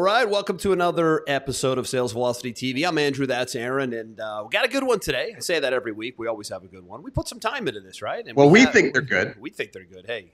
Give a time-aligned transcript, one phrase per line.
[0.00, 2.88] All right, welcome to another episode of Sales Velocity TV.
[2.88, 5.34] I'm Andrew, that's Aaron, and uh, we got a good one today.
[5.36, 6.18] I say that every week.
[6.18, 7.02] We always have a good one.
[7.02, 8.26] We put some time into this, right?
[8.26, 9.34] And well, we, have- think they're good.
[9.40, 10.06] We think they're good.
[10.06, 10.32] Hey,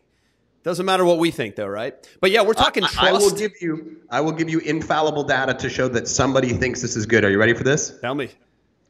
[0.62, 1.96] doesn't matter what we think, though, right?
[2.20, 3.08] But yeah, we're talking I, trust.
[3.08, 3.96] I will give you.
[4.08, 7.24] I will give you infallible data to show that somebody thinks this is good.
[7.24, 7.98] Are you ready for this?
[8.00, 8.30] Tell me.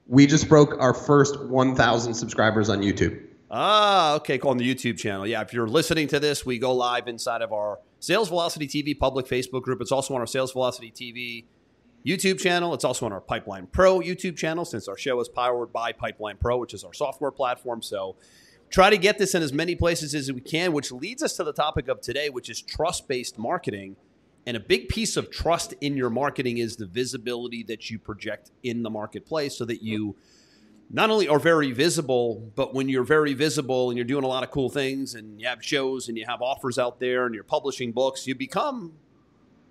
[0.06, 3.18] We just broke our first 1,000 subscribers on YouTube.
[3.50, 4.50] Ah, okay, cool.
[4.50, 5.26] On the YouTube channel.
[5.26, 8.98] Yeah, if you're listening to this, we go live inside of our Sales Velocity TV
[8.98, 9.80] public Facebook group.
[9.80, 11.44] It's also on our Sales Velocity TV
[12.06, 12.72] YouTube channel.
[12.74, 16.36] It's also on our Pipeline Pro YouTube channel since our show is powered by Pipeline
[16.36, 17.82] Pro, which is our software platform.
[17.82, 18.16] So
[18.70, 21.44] try to get this in as many places as we can, which leads us to
[21.44, 23.96] the topic of today, which is trust based marketing.
[24.46, 28.52] And a big piece of trust in your marketing is the visibility that you project
[28.62, 30.14] in the marketplace so that you
[30.90, 34.42] not only are very visible, but when you're very visible and you're doing a lot
[34.42, 37.44] of cool things and you have shows and you have offers out there and you're
[37.44, 38.92] publishing books, you become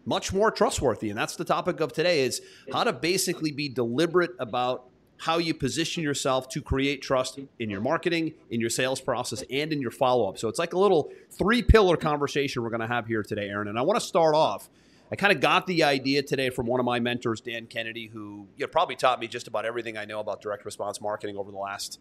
[0.05, 1.09] much more trustworthy.
[1.09, 2.41] And that's the topic of today is
[2.71, 7.79] how to basically be deliberate about how you position yourself to create trust in your
[7.79, 10.37] marketing, in your sales process, and in your follow-up.
[10.37, 13.69] So it's like a little three-pillar conversation we're going to have here today, Aaron.
[13.69, 14.69] And I want to start off
[15.11, 18.47] I kind of got the idea today from one of my mentors, Dan Kennedy, who
[18.57, 21.51] you know, probably taught me just about everything I know about direct response marketing over
[21.51, 21.99] the last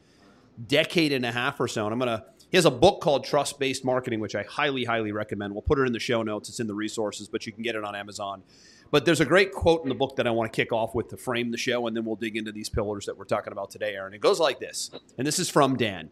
[0.66, 1.84] decade and a half or so.
[1.84, 4.84] And I'm going to, he has a book called Trust Based Marketing, which I highly,
[4.84, 5.52] highly recommend.
[5.52, 6.48] We'll put it in the show notes.
[6.48, 8.42] It's in the resources, but you can get it on Amazon.
[8.90, 11.08] But there's a great quote in the book that I want to kick off with
[11.08, 13.70] to frame the show, and then we'll dig into these pillars that we're talking about
[13.70, 14.14] today, Aaron.
[14.14, 16.10] It goes like this, and this is from Dan.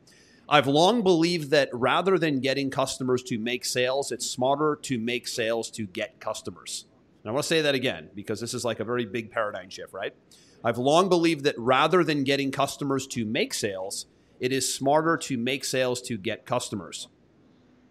[0.53, 5.27] I've long believed that rather than getting customers to make sales, it's smarter to make
[5.27, 6.85] sales to get customers.
[7.23, 9.71] And I want to say that again because this is like a very big paradigm
[9.71, 10.15] shift, right?
[10.63, 14.05] I've long believed that rather than getting customers to make sales,
[14.41, 17.09] it is smarter to make sales to get customers.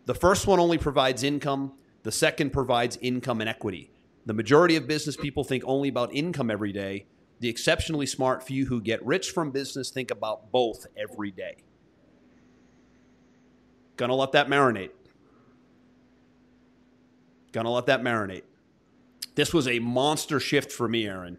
[0.05, 1.73] The first one only provides income,
[2.03, 3.91] the second provides income and equity.
[4.27, 7.07] The majority of business people think only about income every day.
[7.39, 11.63] The exceptionally smart few who get rich from business think about both every day.
[14.01, 14.89] Gonna let that marinate.
[17.51, 18.41] Gonna let that marinate.
[19.35, 21.37] This was a monster shift for me, Aaron,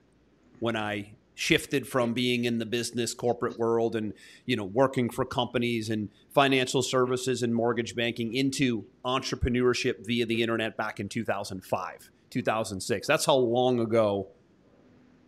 [0.61, 4.13] when I shifted from being in the business corporate world and
[4.47, 10.41] you know working for companies and financial services and mortgage banking into entrepreneurship via the
[10.41, 14.29] internet back in 2005 2006 that's how long ago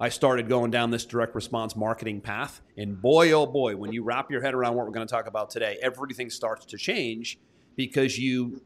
[0.01, 4.03] I started going down this direct response marketing path and boy oh boy when you
[4.03, 7.39] wrap your head around what we're going to talk about today everything starts to change
[7.77, 8.61] because you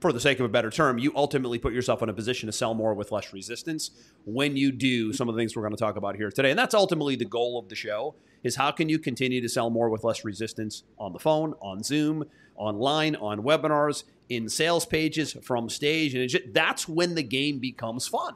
[0.00, 2.52] for the sake of a better term, you ultimately put yourself in a position to
[2.52, 3.90] sell more with less resistance
[4.24, 6.50] when you do some of the things we're going to talk about here today.
[6.50, 9.70] And that's ultimately the goal of the show is how can you continue to sell
[9.70, 12.24] more with less resistance on the phone, on Zoom,
[12.56, 16.14] online, on webinars, in sales pages, from stage.
[16.14, 18.34] And just, that's when the game becomes fun.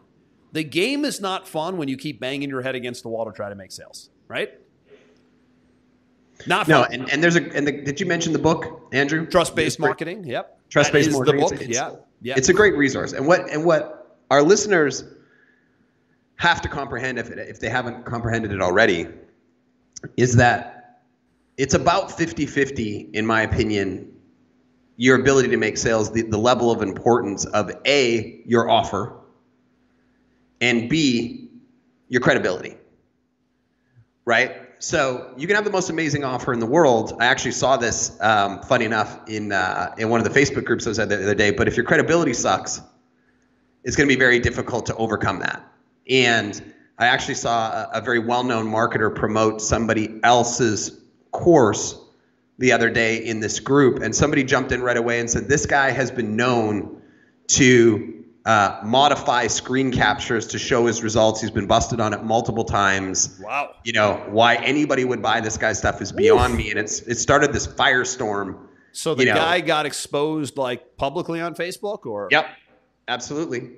[0.52, 3.32] The game is not fun when you keep banging your head against the wall to
[3.32, 4.52] try to make sales, right?
[6.46, 6.72] Not fun.
[6.72, 9.26] no, and, and there's a and the, did you mention the book, Andrew?
[9.26, 10.24] Trust based marketing.
[10.24, 10.70] Yep.
[10.70, 11.42] Trust based marketing.
[11.42, 11.92] It's, it's, yeah.
[12.22, 12.34] Yeah.
[12.36, 15.04] It's a great resource, and what and what our listeners
[16.36, 19.06] have to comprehend if it, if they haven't comprehended it already
[20.16, 21.02] is that
[21.58, 24.10] it's about 50-50 in my opinion
[24.96, 29.19] your ability to make sales the, the level of importance of a your offer
[30.60, 31.50] and b
[32.08, 32.76] your credibility
[34.24, 37.12] right so you can have the most amazing offer in the world.
[37.20, 40.86] I actually saw this, um, funny enough, in uh, in one of the Facebook groups
[40.86, 41.50] I was at the other day.
[41.50, 42.80] But if your credibility sucks,
[43.84, 45.62] it's going to be very difficult to overcome that.
[46.08, 50.98] And I actually saw a, a very well-known marketer promote somebody else's
[51.30, 51.98] course
[52.56, 55.66] the other day in this group, and somebody jumped in right away and said, "This
[55.66, 57.02] guy has been known
[57.48, 58.19] to
[58.50, 61.40] uh, modify screen captures to show his results.
[61.40, 63.38] He's been busted on it multiple times.
[63.40, 63.76] Wow.
[63.84, 66.58] You know why anybody would buy this guy's stuff is beyond Oof.
[66.58, 68.58] me, and it's it started this firestorm.
[68.90, 69.36] So the you know.
[69.36, 72.48] guy got exposed like publicly on Facebook, or yep,
[73.06, 73.70] absolutely.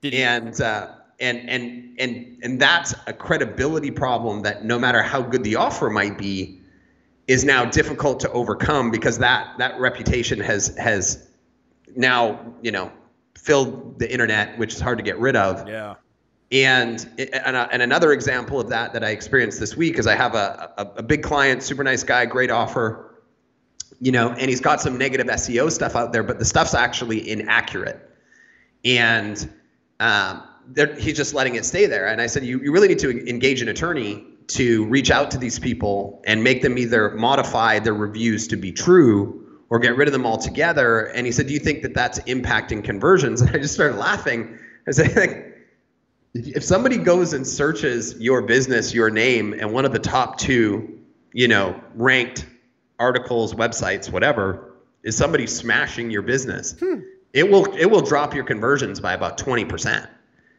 [0.00, 0.88] Did and uh,
[1.20, 5.88] and and and and that's a credibility problem that no matter how good the offer
[5.88, 6.60] might be,
[7.28, 11.28] is now difficult to overcome because that that reputation has has
[11.94, 12.90] now you know
[13.36, 15.68] filled the internet, which is hard to get rid of.
[15.68, 15.94] Yeah.
[16.52, 20.34] And, and, and another example of that that I experienced this week is I have
[20.34, 23.22] a, a, a big client, super nice guy, great offer,
[24.00, 27.28] you know, and he's got some negative SEO stuff out there, but the stuff's actually
[27.28, 28.00] inaccurate.
[28.84, 29.52] And
[29.98, 30.44] um,
[30.98, 32.06] he's just letting it stay there.
[32.06, 35.38] And I said, you, you really need to engage an attorney to reach out to
[35.38, 40.08] these people and make them either modify their reviews to be true or get rid
[40.08, 41.06] of them altogether.
[41.06, 43.40] And he said, do you think that that's impacting conversions?
[43.46, 44.58] And I just started laughing.
[44.86, 45.56] I said, like,
[46.34, 51.00] if somebody goes and searches your business, your name, and one of the top two,
[51.32, 52.46] you know, ranked
[52.98, 57.00] articles, websites, whatever, is somebody smashing your business, hmm.
[57.32, 60.08] it will it will drop your conversions by about 20%.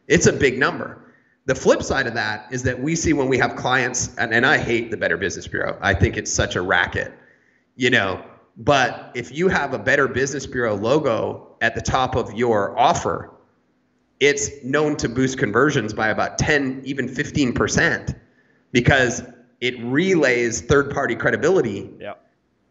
[0.08, 1.12] It's a big number.
[1.46, 4.44] The flip side of that is that we see when we have clients, and, and
[4.44, 5.78] I hate the Better Business Bureau.
[5.80, 7.12] I think it's such a racket,
[7.76, 8.22] you know.
[8.58, 13.30] But if you have a Better Business Bureau logo at the top of your offer,
[14.20, 18.18] it's known to boost conversions by about 10, even 15%,
[18.72, 19.22] because
[19.60, 21.90] it relays third party credibility.
[22.00, 22.14] Yeah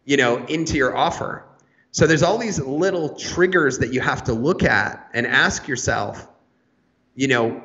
[0.08, 1.44] you know, into your offer.
[1.90, 6.26] So there's all these little triggers that you have to look at and ask yourself,
[7.14, 7.62] you know,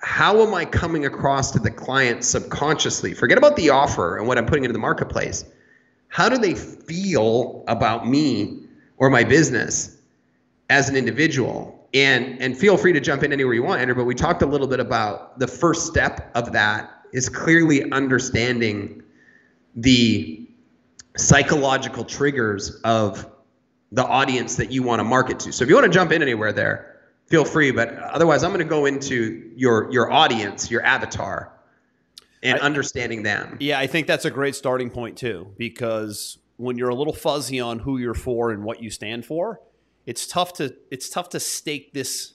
[0.00, 3.12] how am I coming across to the client subconsciously?
[3.12, 5.44] Forget about the offer and what I'm putting into the marketplace.
[6.12, 8.58] How do they feel about me
[8.98, 9.96] or my business
[10.68, 11.88] as an individual?
[11.94, 14.46] And and feel free to jump in anywhere you want, Andrew, but we talked a
[14.46, 19.02] little bit about the first step of that is clearly understanding
[19.74, 20.46] the
[21.16, 23.26] psychological triggers of
[23.90, 25.52] the audience that you want to market to.
[25.52, 27.70] So if you want to jump in anywhere there, feel free.
[27.70, 31.58] But otherwise, I'm going to go into your your audience, your avatar,
[32.42, 33.56] and I, understanding them.
[33.60, 37.60] Yeah, I think that's a great starting point too, because when you're a little fuzzy
[37.60, 39.60] on who you're for and what you stand for,
[40.06, 42.34] it's tough to it's tough to stake this.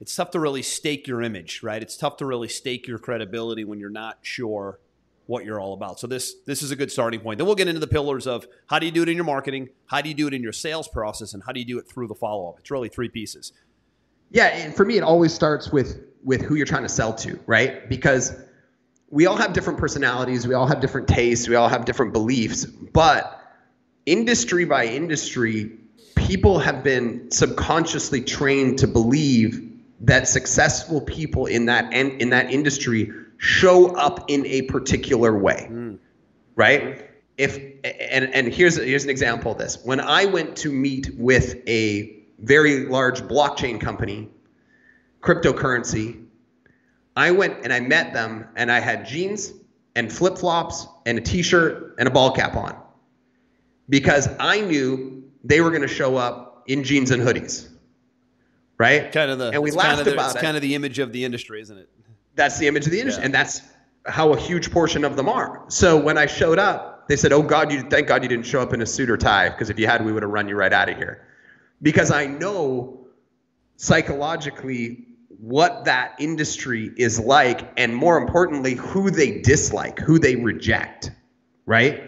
[0.00, 1.82] It's tough to really stake your image, right?
[1.82, 4.80] It's tough to really stake your credibility when you're not sure
[5.26, 6.00] what you're all about.
[6.00, 7.38] So this this is a good starting point.
[7.38, 9.68] Then we'll get into the pillars of how do you do it in your marketing,
[9.86, 11.86] how do you do it in your sales process, and how do you do it
[11.86, 12.58] through the follow up.
[12.58, 13.52] It's really three pieces.
[14.30, 17.38] Yeah, and for me, it always starts with with who you're trying to sell to,
[17.46, 17.88] right?
[17.88, 18.34] Because
[19.10, 22.64] we all have different personalities, we all have different tastes, we all have different beliefs,
[22.64, 23.40] but
[24.06, 25.72] industry by industry,
[26.14, 29.66] people have been subconsciously trained to believe
[30.00, 35.98] that successful people in that in that industry show up in a particular way, mm.
[36.56, 37.10] right?
[37.36, 39.78] If and and here's here's an example of this.
[39.84, 44.28] When I went to meet with a very large blockchain company,
[45.20, 46.24] cryptocurrency,
[47.20, 49.52] I went and I met them and I had jeans
[49.94, 52.74] and flip flops and a t-shirt and a ball cap on
[53.90, 57.68] because I knew they were going to show up in jeans and hoodies.
[58.78, 59.12] Right?
[59.12, 60.40] Kind of the and we laughed kind of the, about it's it.
[60.40, 61.90] kind of the image of the industry, isn't it?
[62.36, 63.26] That's the image of the industry, yeah.
[63.26, 63.60] and that's
[64.06, 65.66] how a huge portion of them are.
[65.68, 68.62] So when I showed up, they said, "Oh God, you thank God you didn't show
[68.62, 70.56] up in a suit or tie, because if you had, we would have run you
[70.56, 71.26] right out of here."
[71.82, 73.08] Because I know
[73.76, 75.04] psychologically
[75.40, 81.10] what that industry is like, and more importantly, who they dislike, who they reject,
[81.64, 82.02] right?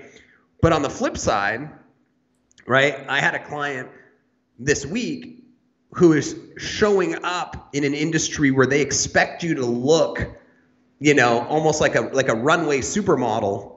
[0.61, 1.71] But on the flip side,
[2.67, 3.89] right, I had a client
[4.59, 5.45] this week
[5.93, 10.29] who is showing up in an industry where they expect you to look,
[11.01, 13.77] you know, almost like a like a runway supermodel.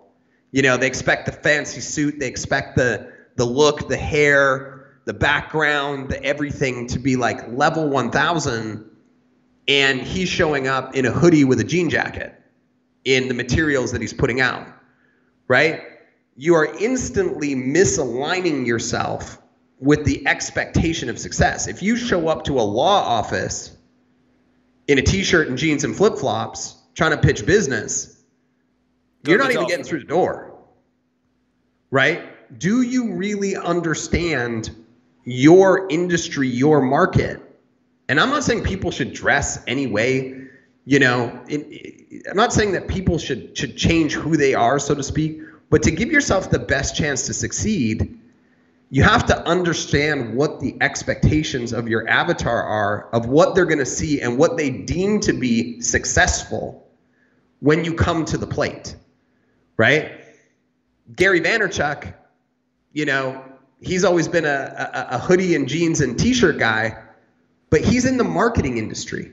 [0.52, 5.14] You know, they expect the fancy suit, they expect the the look, the hair, the
[5.14, 8.92] background, the everything to be like level 1000
[9.68, 12.34] and he's showing up in a hoodie with a jean jacket
[13.04, 14.68] in the materials that he's putting out.
[15.48, 15.84] Right?
[16.36, 19.42] You are instantly misaligning yourself
[19.80, 21.68] with the expectation of success.
[21.68, 23.76] If you show up to a law office
[24.88, 28.24] in a t-shirt and jeans and flip-flops trying to pitch business,
[29.24, 30.58] you're not even getting through the door.
[31.92, 32.60] Right?
[32.60, 34.70] Do you really understand
[35.24, 37.42] your industry, your market?
[38.08, 40.48] And I'm not saying people should dress any way,
[40.86, 44.78] you know, it, it, I'm not saying that people should should change who they are,
[44.80, 48.20] so to speak, but to give yourself the best chance to succeed,
[48.92, 53.80] you have to understand what the expectations of your avatar are of what they're going
[53.80, 56.88] to see and what they deem to be successful
[57.60, 58.96] when you come to the plate
[59.78, 60.12] right?
[61.16, 62.14] Gary vaynerchuk
[62.94, 63.44] you know
[63.82, 66.98] he's always been a, a, a hoodie and jeans and t-shirt guy
[67.70, 69.32] but he's in the marketing industry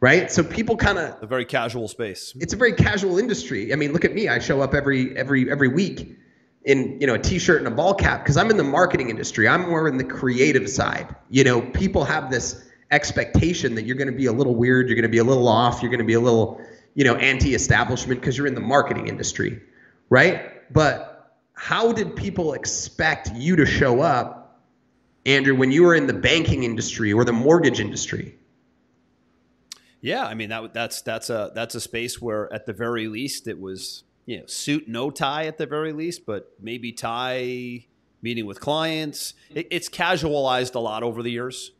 [0.00, 3.76] right so people kind of a very casual space it's a very casual industry i
[3.76, 6.16] mean look at me i show up every every every week
[6.64, 9.48] in you know a t-shirt and a ball cap because I'm in the marketing industry.
[9.48, 11.14] I'm more in the creative side.
[11.30, 14.96] You know, people have this expectation that you're going to be a little weird, you're
[14.96, 16.60] going to be a little off, you're going to be a little,
[16.94, 19.62] you know, anti-establishment because you're in the marketing industry,
[20.08, 20.72] right?
[20.72, 24.39] But how did people expect you to show up,
[25.26, 28.36] Andrew, when you were in the banking industry or the mortgage industry?
[30.00, 33.46] Yeah, I mean that that's that's a that's a space where at the very least
[33.46, 37.84] it was you know suit no tie at the very least, but maybe tie
[38.22, 39.34] meeting with clients.
[39.54, 41.72] It, it's casualized a lot over the years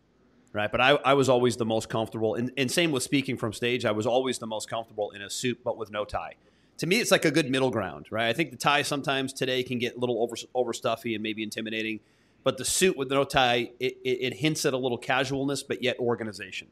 [0.53, 0.71] right?
[0.71, 3.85] But I, I was always the most comfortable, and, and same with speaking from stage.
[3.85, 6.35] I was always the most comfortable in a suit, but with no tie.
[6.79, 8.29] To me, it's like a good middle ground, right?
[8.29, 11.43] I think the tie sometimes today can get a little over over stuffy and maybe
[11.43, 12.01] intimidating,
[12.43, 15.83] but the suit with no tie it, it, it hints at a little casualness, but
[15.83, 16.69] yet organization.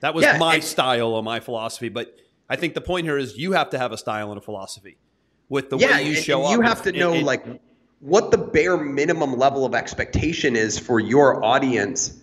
[0.00, 1.88] That was yeah, my style or my philosophy.
[1.88, 2.16] But
[2.48, 4.98] I think the point here is you have to have a style and a philosophy
[5.48, 6.50] with the yeah, way you show up.
[6.52, 7.44] You have to know like
[8.00, 12.18] what the bare minimum level of expectation is for your audience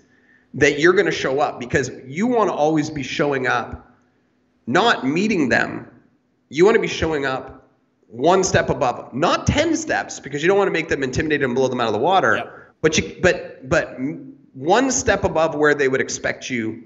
[0.54, 3.96] that you're going to show up because you want to always be showing up,
[4.68, 5.88] not meeting them.
[6.50, 7.70] You want to be showing up
[8.08, 11.46] one step above them, not 10 steps because you don't want to make them intimidated
[11.46, 12.59] and blow them out of the water, yep.
[12.82, 13.98] But you, but, but
[14.54, 16.84] one step above where they would expect you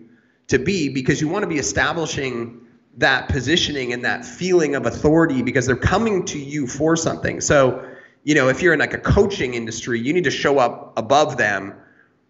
[0.48, 2.60] to be because you want to be establishing
[2.98, 7.42] that positioning and that feeling of authority because they're coming to you for something.
[7.42, 7.90] So,
[8.24, 11.38] you know, if you're in like a coaching industry, you need to show up above
[11.38, 11.74] them,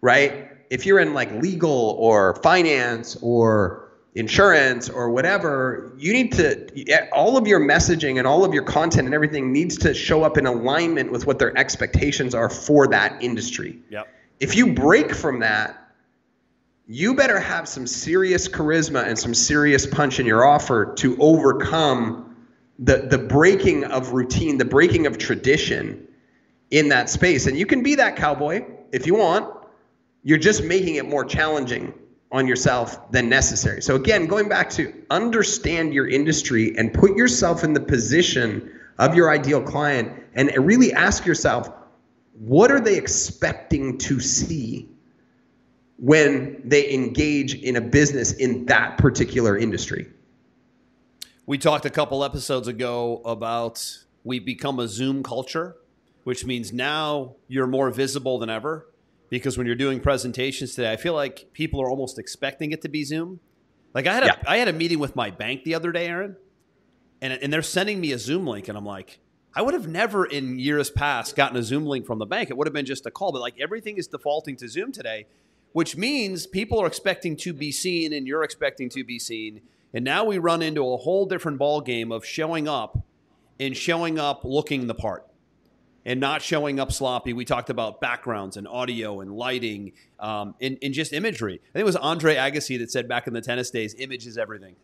[0.00, 0.50] right?
[0.70, 3.83] if you're in like legal or finance or
[4.14, 9.06] insurance or whatever, you need to all of your messaging and all of your content
[9.06, 13.22] and everything needs to show up in alignment with what their expectations are for that
[13.22, 13.80] industry.
[13.90, 14.08] Yep.
[14.40, 15.80] If you break from that,
[16.86, 22.36] you better have some serious charisma and some serious punch in your offer to overcome
[22.78, 26.06] the the breaking of routine, the breaking of tradition
[26.70, 27.46] in that space.
[27.46, 29.52] And you can be that cowboy if you want
[30.24, 31.92] you're just making it more challenging
[32.32, 33.80] on yourself than necessary.
[33.80, 39.14] So again, going back to understand your industry and put yourself in the position of
[39.14, 41.70] your ideal client and really ask yourself,
[42.38, 44.88] what are they expecting to see
[45.98, 50.08] when they engage in a business in that particular industry?
[51.46, 55.76] We talked a couple episodes ago about we've become a Zoom culture,
[56.24, 58.86] which means now you're more visible than ever
[59.34, 62.88] because when you're doing presentations today, I feel like people are almost expecting it to
[62.88, 63.40] be Zoom.
[63.92, 64.36] Like I had a yeah.
[64.46, 66.36] I had a meeting with my bank the other day, Aaron,
[67.20, 69.18] and and they're sending me a Zoom link, and I'm like,
[69.54, 72.48] I would have never in years past gotten a Zoom link from the bank.
[72.48, 75.26] It would have been just a call, but like everything is defaulting to Zoom today,
[75.72, 79.62] which means people are expecting to be seen, and you're expecting to be seen,
[79.92, 82.98] and now we run into a whole different ball game of showing up
[83.58, 85.26] and showing up looking the part
[86.04, 87.32] and not showing up sloppy.
[87.32, 91.54] We talked about backgrounds and audio and lighting um, and, and just imagery.
[91.54, 94.36] I think it was Andre Agassi that said back in the tennis days, image is
[94.36, 94.76] everything.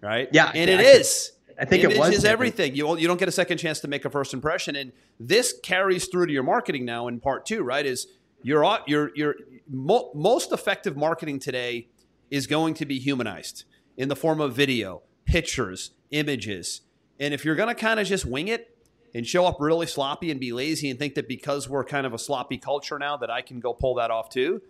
[0.00, 0.28] Right?
[0.32, 0.50] Yeah.
[0.54, 1.32] And it is.
[1.58, 2.14] I think image it was.
[2.14, 2.74] is everything.
[2.74, 4.76] You, you don't get a second chance to make a first impression.
[4.76, 7.84] And this carries through to your marketing now in part two, right?
[7.84, 8.08] Is
[8.42, 9.34] your, your, your
[9.68, 11.88] mo- most effective marketing today
[12.30, 13.64] is going to be humanized
[13.96, 16.82] in the form of video, pictures, images.
[17.18, 18.75] And if you're going to kind of just wing it,
[19.16, 22.12] and show up really sloppy and be lazy and think that because we're kind of
[22.12, 24.60] a sloppy culture now that I can go pull that off too.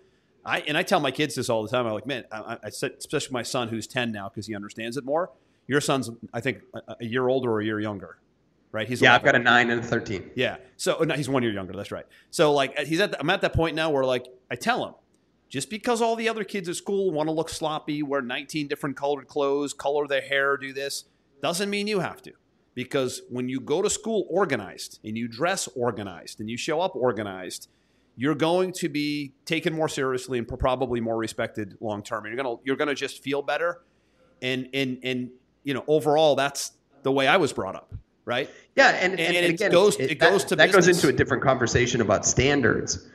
[0.44, 1.84] I and I tell my kids this all the time.
[1.84, 4.96] I'm like, man, I, I said, especially my son who's 10 now because he understands
[4.96, 5.32] it more.
[5.66, 8.18] Your son's, I think, a, a year older or a year younger,
[8.70, 8.86] right?
[8.86, 9.18] He's yeah, 11.
[9.18, 10.30] I've got a nine and a 13.
[10.36, 11.72] Yeah, so no, he's one year younger.
[11.72, 12.06] That's right.
[12.30, 14.86] So like, uh, he's at the, I'm at that point now where like I tell
[14.86, 14.94] him,
[15.48, 18.96] just because all the other kids at school want to look sloppy, wear 19 different
[18.96, 21.06] colored clothes, color their hair, do this,
[21.42, 22.32] doesn't mean you have to
[22.76, 26.94] because when you go to school organized and you dress organized and you show up
[26.94, 27.68] organized,
[28.16, 32.26] you're going to be taken more seriously and probably more respected long term.
[32.26, 33.82] And you're gonna you're gonna just feel better,
[34.42, 35.30] and and and
[35.64, 37.94] you know overall that's the way I was brought up,
[38.26, 38.48] right?
[38.76, 40.86] Yeah, and and, and, and again, it goes it, it goes that, to that business.
[40.86, 43.08] goes into a different conversation about standards.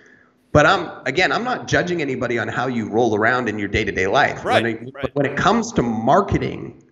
[0.51, 3.83] But I'm again, I'm not judging anybody on how you roll around in your day
[3.83, 4.43] to day life.
[4.43, 5.15] Right, when it, right.
[5.15, 6.83] when it comes to marketing,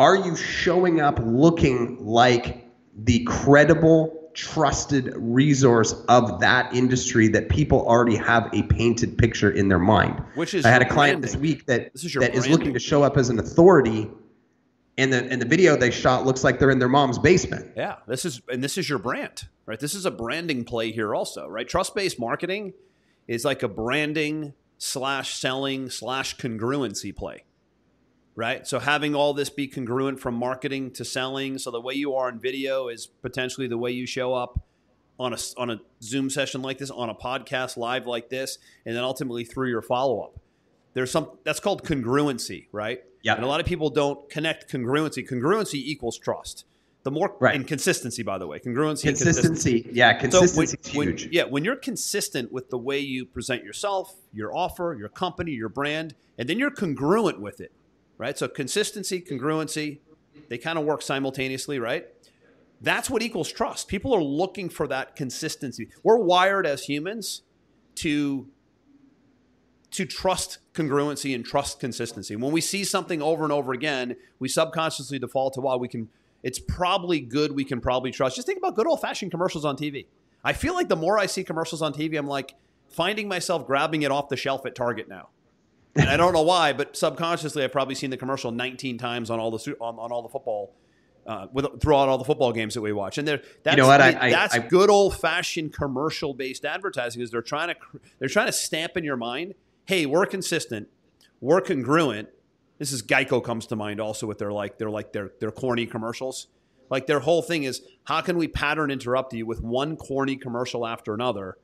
[0.00, 2.66] are you showing up looking like
[3.04, 9.68] the credible, trusted resource of that industry that people already have a painted picture in
[9.68, 10.18] their mind?
[10.36, 12.80] Which is I had a client this week that this is that is looking to
[12.80, 14.08] show up as an authority
[14.96, 17.72] and the and the video they shot looks like they're in their mom's basement.
[17.76, 19.78] Yeah, this is and this is your brand, right?
[19.78, 21.68] This is a branding play here also, right?
[21.68, 22.72] Trust based marketing
[23.28, 27.44] is like a branding slash selling slash congruency play
[28.40, 28.66] right?
[28.66, 32.28] So having all this be congruent from marketing to selling, so the way you are
[32.30, 34.60] in video is potentially the way you show up
[35.18, 38.96] on a on a Zoom session like this, on a podcast live like this, and
[38.96, 40.40] then ultimately through your follow up.
[40.94, 43.04] there's some that's called congruency, right?
[43.22, 43.34] Yeah.
[43.34, 45.28] And a lot of people don't connect congruency.
[45.28, 46.64] Congruency equals trust.
[47.02, 47.54] The more Right.
[47.54, 49.04] and consistency, by the way, congruency.
[49.08, 49.82] and consistency.
[49.82, 49.90] Consistency.
[49.92, 51.32] Yeah, consistency is So when, when- huge.
[51.32, 55.68] yeah, when you're consistent with the way you present yourself, your offer, your company, your
[55.68, 57.70] brand, and then you're congruent with it,
[58.20, 58.36] right?
[58.36, 59.98] So consistency, congruency,
[60.50, 62.06] they kind of work simultaneously, right?
[62.82, 63.88] That's what equals trust.
[63.88, 65.88] People are looking for that consistency.
[66.02, 67.42] We're wired as humans
[67.96, 68.46] to
[69.92, 72.36] to trust congruency and trust consistency.
[72.36, 76.08] When we see something over and over again, we subconsciously default to, well, we can,
[76.44, 78.36] it's probably good, we can probably trust.
[78.36, 80.06] Just think about good old fashioned commercials on TV.
[80.44, 82.54] I feel like the more I see commercials on TV, I'm like
[82.88, 85.30] finding myself grabbing it off the shelf at Target now.
[85.96, 89.40] And I don't know why, but subconsciously, I've probably seen the commercial 19 times on
[89.40, 90.72] all the on, on all the football,
[91.26, 93.18] uh, with, throughout all the football games that we watch.
[93.18, 94.00] And they're, that's, know what?
[94.00, 97.22] I- I- that's I- good old fashioned commercial based advertising.
[97.22, 97.76] Is they're trying to
[98.18, 99.54] they're trying to stamp in your mind,
[99.86, 100.88] hey, we're consistent,
[101.40, 102.28] we're congruent.
[102.78, 105.86] This is Geico comes to mind also with their like they're like their their corny
[105.86, 106.46] commercials.
[106.88, 110.86] Like their whole thing is how can we pattern interrupt you with one corny commercial
[110.86, 111.56] after another?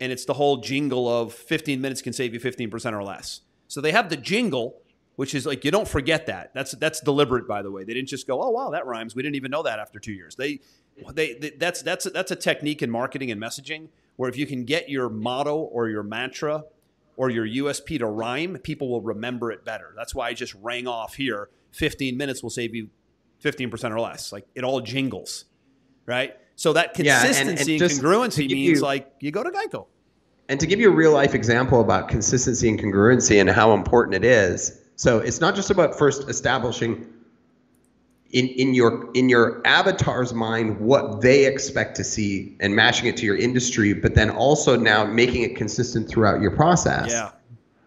[0.00, 3.42] And it's the whole jingle of 15 minutes can save you 15% or less.
[3.68, 4.80] So they have the jingle,
[5.16, 6.52] which is like you don't forget that.
[6.54, 7.84] That's that's deliberate by the way.
[7.84, 10.12] They didn't just go, "Oh wow, that rhymes." We didn't even know that after 2
[10.12, 10.34] years.
[10.34, 10.60] They
[11.12, 14.64] they, they that's that's that's a technique in marketing and messaging where if you can
[14.64, 16.64] get your motto or your mantra
[17.16, 19.92] or your USP to rhyme, people will remember it better.
[19.96, 21.48] That's why I just rang off here.
[21.72, 22.88] 15 minutes will save you
[23.42, 24.32] 15% or less.
[24.32, 25.44] Like it all jingles,
[26.06, 26.36] right?
[26.60, 29.86] So that Yeah, and- and consistency and, congruency means you- like you go to Geico.
[30.50, 34.14] And to give you a real life example about consistency and congruency and how important
[34.14, 34.72] it is.
[34.96, 37.06] So it's not just about first establishing
[38.32, 43.16] in, in your in your avatar's mind what they expect to see and matching it
[43.16, 47.08] to your industry, but then also now making it consistent throughout your process.
[47.10, 47.30] Yeah.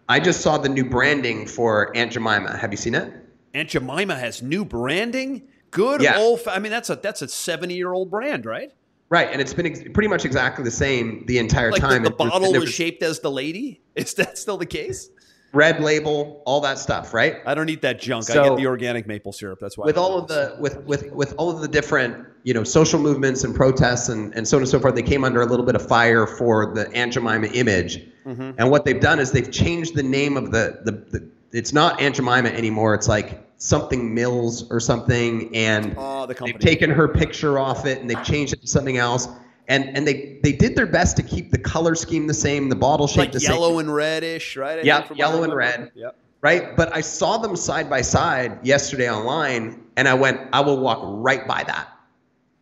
[0.08, 2.56] I just saw the new branding for Aunt Jemima.
[2.56, 3.12] Have you seen it?
[3.54, 5.42] Aunt Jemima has new branding.
[5.74, 6.18] Good Yeah.
[6.18, 6.40] old.
[6.46, 8.70] I mean, that's a that's a 70 year old brand, right?
[9.10, 12.02] Right, and it's been ex- pretty much exactly the same the entire Like time.
[12.02, 13.82] the there- bottle there was shaped as the lady.
[13.94, 15.10] Is that still the case?
[15.52, 17.36] red label, all that stuff, right?
[17.46, 18.28] I don't eat that junk.
[18.28, 19.60] I get the organic maple syrup.
[19.60, 19.84] That's why.
[19.86, 23.44] with all of the with with with all of the different you know social movements
[23.44, 25.76] and protests and and so on and so forth, they came under a little bit
[25.76, 28.00] of fire for the Aunt Jemima image.
[28.26, 28.50] Mm-hmm.
[28.58, 32.00] And what they've done is they've changed the name of the, the the it's not
[32.00, 32.92] Aunt Jemima anymore.
[32.94, 37.98] It's like something Mills or something, and Oh, the they've taken her picture off it
[38.00, 39.26] and they've changed it to something else.
[39.68, 42.76] And and they they did their best to keep the color scheme the same, the
[42.76, 43.62] bottle shape like the yellow same.
[43.62, 44.78] Yellow and reddish, right?
[44.78, 45.90] I Yeah, from yellow and red.
[45.94, 46.16] Yep.
[46.42, 46.76] right?
[46.76, 51.00] But I saw them side by side yesterday online, and I went, I will walk
[51.02, 51.88] right by that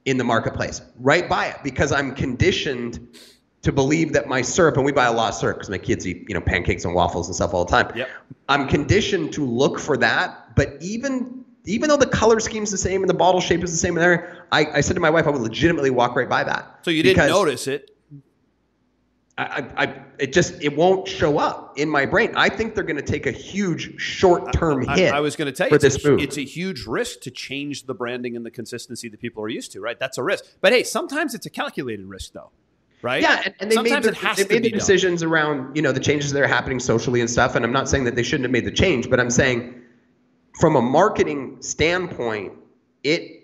[0.04, 3.18] in the marketplace, right by it, because I'm conditioned
[3.62, 6.07] to believe that my syrup, and we buy a lot of syrup because my kids
[6.07, 7.96] eat, you know, pancakes and waffles and stuff all the time.
[7.96, 8.09] Yep.
[8.48, 13.03] I'm conditioned to look for that, but even even though the color scheme's the same
[13.03, 15.29] and the bottle shape is the same and there, I, I said to my wife,
[15.29, 16.81] I would legitimately walk right by that.
[16.83, 17.90] So you didn't notice it.
[19.38, 22.33] I, I, I, it just it won't show up in my brain.
[22.35, 25.14] I think they're going to take a huge short-term I, hit.
[25.14, 26.20] I was going to tell you, for it's, this a, move.
[26.20, 29.72] it's a huge risk to change the branding and the consistency that people are used
[29.72, 29.98] to, right?
[29.98, 30.44] That's a risk.
[30.61, 32.51] But hey, sometimes it's a calculated risk, though,
[33.02, 33.22] right?
[33.22, 34.78] Yeah, and, and they sometimes made it the, has they made the done.
[34.78, 37.54] decisions around you know the changes that are happening socially and stuff.
[37.56, 39.74] And I'm not saying that they shouldn't have made the change, but I'm saying
[40.60, 42.52] from a marketing standpoint,
[43.04, 43.38] it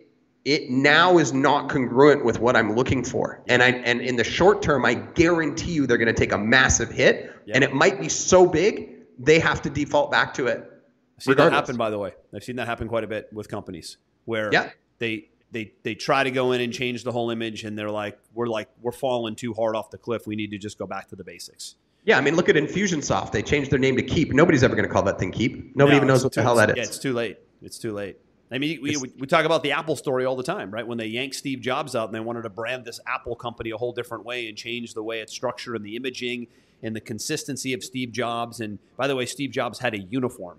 [0.45, 3.43] it now is not congruent with what I'm looking for.
[3.49, 6.39] And I and in the short term, I guarantee you they're going to take a
[6.39, 7.55] massive hit, Yeah.
[7.57, 10.59] and it might be so big they have to default back to it.
[10.59, 11.59] I've seen that regardless.
[11.59, 12.13] happen, by the way.
[12.33, 14.71] I've seen that happen quite a bit with companies where Yeah.
[15.01, 18.19] they they they try to go in and change the whole image, and they're like,
[18.35, 20.27] we're like we're falling too hard off the cliff.
[20.27, 21.77] We need to just go back to the basics.
[22.05, 23.33] Yeah, I mean, look at Infusionsoft.
[23.33, 24.33] They changed their name to Keap.
[24.33, 25.77] Nobody's ever going to call that thing Keap.
[25.77, 27.39] Nobody No, even knows what the hell that is Yeah, it's too late.
[27.61, 28.17] It's too late.
[28.51, 30.87] I mean, we, we, we talk about the Apple story all the time, right?
[30.87, 33.77] When they yanked Steve Jobs out and they wanted to brand this Apple company a
[33.77, 36.47] whole different way and change the way it's structured and the imaging
[36.83, 38.61] and the consistency of Steve Jobs.
[38.61, 40.59] And by the way, Steve Jobs had a uniform,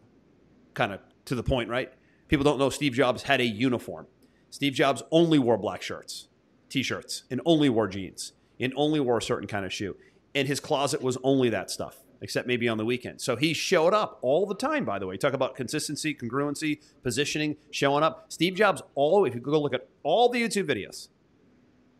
[0.75, 1.91] kind of to the point, right?
[2.27, 4.05] People don't know Steve Jobs had a uniform.
[4.49, 6.27] Steve Jobs only wore black shirts,
[6.69, 9.95] t-shirts, and only wore jeans, and only wore a certain kind of shoe.
[10.35, 13.21] And his closet was only that stuff, except maybe on the weekend.
[13.21, 15.17] So he showed up all the time, by the way.
[15.17, 18.25] Talk about consistency, congruency, positioning, showing up.
[18.29, 21.09] Steve Jobs, all if you go look at all the YouTube videos,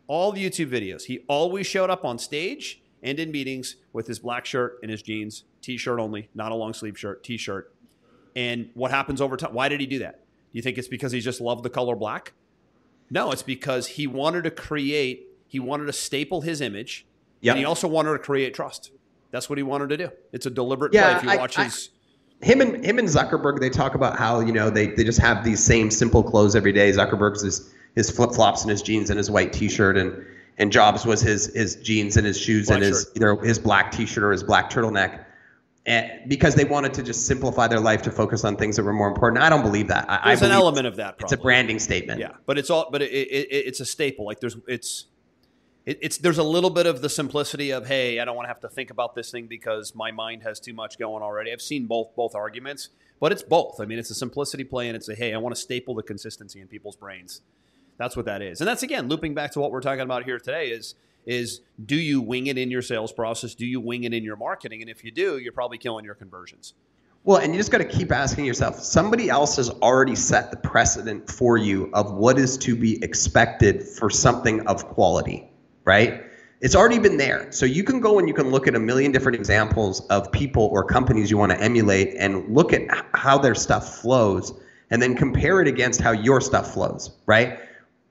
[0.06, 4.18] all the YouTube videos, he always showed up on stage and in meetings with his
[4.18, 7.74] black shirt and his jeans, t-shirt only, not a long sleeve shirt, t-shirt.
[8.36, 9.54] And what happens over time?
[9.54, 10.19] Why did he do that?
[10.52, 12.32] Do you think it's because he just loved the color black?
[13.10, 17.06] No, it's because he wanted to create, he wanted to staple his image,
[17.40, 17.52] Yep.
[17.54, 18.90] and he also wanted to create trust.
[19.30, 20.10] That's what he wanted to do.
[20.32, 21.16] It's a deliberate Yeah, play.
[21.18, 21.90] If you I- watch I- his,
[22.42, 25.44] him and him and Zuckerberg, they talk about how you know they, they just have
[25.44, 26.90] these same simple clothes every day.
[26.90, 30.24] Zuckerberg's his his flip flops and his jeans and his white T-shirt, and
[30.58, 33.16] and Jobs was his his jeans and his shoes Black and his shirt.
[33.16, 35.24] either his black T-shirt or his black turtleneck,
[35.90, 38.92] and because they wanted to just simplify their life to focus on things that were
[38.92, 39.42] more important.
[39.42, 40.08] I don't believe that.
[40.08, 41.16] I, I there's an element of that.
[41.18, 42.20] It's a branding statement.
[42.20, 44.24] Yeah, but it's all, but it, it, it, it's a staple.
[44.24, 45.06] Like there's, it's,
[45.84, 48.50] it, it's there's a little bit of the simplicity of, hey, I don't want to
[48.50, 51.50] have to think about this thing because my mind has too much going already.
[51.50, 53.80] I've seen both both arguments, but it's both.
[53.80, 56.04] I mean, it's a simplicity play, and it's a, hey, I want to staple the
[56.04, 57.40] consistency in people's brains.
[57.98, 60.38] That's what that is, and that's again looping back to what we're talking about here
[60.38, 60.68] today.
[60.68, 60.94] Is
[61.26, 63.54] is do you wing it in your sales process?
[63.54, 64.80] Do you wing it in your marketing?
[64.80, 66.74] And if you do, you're probably killing your conversions.
[67.22, 70.56] Well, and you just got to keep asking yourself somebody else has already set the
[70.56, 75.50] precedent for you of what is to be expected for something of quality,
[75.84, 76.24] right?
[76.62, 77.52] It's already been there.
[77.52, 80.64] So you can go and you can look at a million different examples of people
[80.72, 82.82] or companies you want to emulate and look at
[83.14, 84.52] how their stuff flows
[84.90, 87.58] and then compare it against how your stuff flows, right?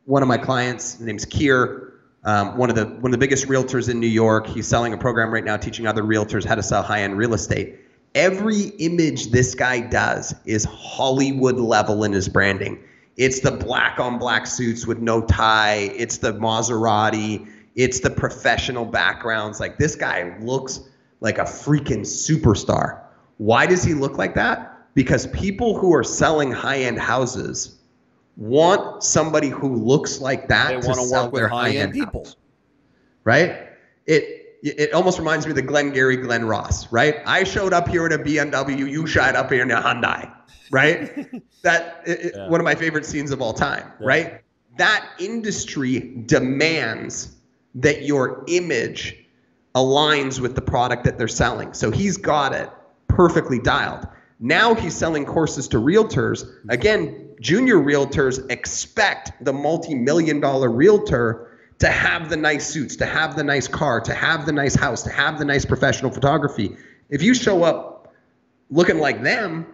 [0.06, 1.89] One of my clients, name's Kier,
[2.24, 4.48] um, one of the one of the biggest realtors in New York.
[4.48, 7.80] He's selling a program right now teaching other realtors how to sell high-end real estate.
[8.16, 12.84] Every image this guy does is Hollywood level in his branding.
[13.18, 15.92] It's the black on black suits with no tie.
[15.96, 17.48] It's the Maserati.
[17.76, 19.60] It's the professional backgrounds.
[19.60, 20.82] Like this guy looks
[21.22, 23.02] like a freaking superstar.
[23.38, 24.94] Why does he look like that?
[24.96, 27.79] Because people who are selling high end houses
[28.40, 31.70] want somebody who looks like that They to want to sell work with their high
[31.70, 32.24] end high-end people.
[32.26, 32.36] house
[33.26, 33.68] right?
[34.08, 37.18] It it almost reminds me of the Glengarry Glen Ross, right?
[37.26, 40.30] I showed up here in a BMW, you shot up here in a Hyundai,
[40.72, 41.32] right?
[41.64, 42.50] that it, Yeah.
[42.50, 44.42] one of my favorite scenes of all time, right?
[44.78, 47.38] That industry demands
[47.76, 49.16] that your image
[49.76, 51.74] aligns with the product that they're selling.
[51.74, 52.70] So he's got it
[53.08, 54.08] perfectly dialed.
[54.42, 56.44] Now he's selling courses to realtors.
[56.46, 56.70] Mm-hmm.
[56.72, 61.50] Again, junior realtors expect the multi-million dollar realtor
[61.80, 65.04] to have the nice suits, to have the nice car, to have the nice house,
[65.04, 66.76] to have the nice professional photography.
[67.10, 68.14] If you show up
[68.70, 69.66] looking like them,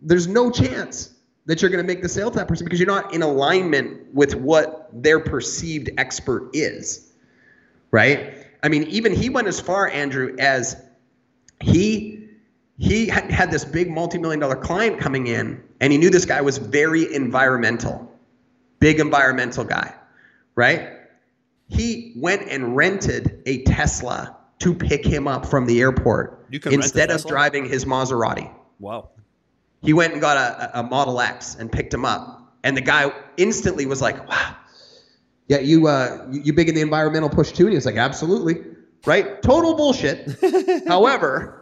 [0.00, 1.14] there's no chance
[1.46, 4.14] that you're going to make the sale to that person because you're not in alignment
[4.14, 7.12] with what their perceived expert is.
[7.90, 8.46] Right?
[8.62, 10.76] I mean, even he went as far, Andrew, as
[11.60, 12.29] he
[12.82, 16.58] he had, this big multi-million dollar client coming in and he knew this guy was
[16.58, 18.10] very environmental
[18.78, 19.94] big environmental guy
[20.54, 20.88] right
[21.68, 27.24] he went and rented a tesla to pick him up from the airport instead of
[27.26, 29.10] driving his maserati Wow.
[29.82, 32.54] he went and got a, a Model X and picked him up.
[32.64, 34.56] And the guy instantly was like, wow,
[35.48, 37.64] yeah, you, uh, you, you big in the environmental push too?
[37.64, 38.64] And he was like, absolutely.
[39.06, 39.40] Right?
[39.42, 40.38] Total bullshit.
[40.86, 41.59] However,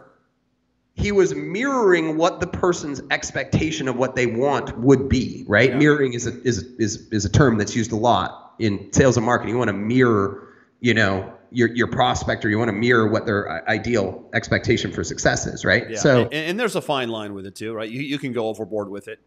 [0.99, 5.69] he was mirroring what the person's expectation of what they want would be, right?
[5.69, 5.77] Yeah.
[5.77, 9.25] Mirroring is a, is, is, is a term that's used a lot in sales and
[9.25, 9.53] marketing.
[9.53, 13.25] You want to mirror, you know, your, your prospect or you want to mirror what
[13.25, 15.89] their uh, ideal expectation for success is, right?
[15.89, 15.97] Yeah.
[15.97, 17.89] So and, and there's a fine line with it too, right?
[17.89, 19.19] You, you can go overboard with it.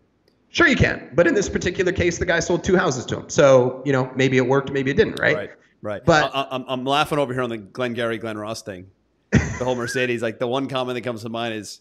[0.51, 1.11] Sure, you can.
[1.15, 3.31] But in this particular case, the guy sold two houses to him.
[3.31, 5.35] So, you know, maybe it worked, maybe it didn't, right?
[5.37, 5.51] Right.
[5.81, 6.05] Right.
[6.05, 8.89] But- I, I'm, I'm laughing over here on the Glengarry Glen Ross thing.
[9.33, 10.23] The whole Mercedes.
[10.23, 11.81] Like the one comment that comes to mind is,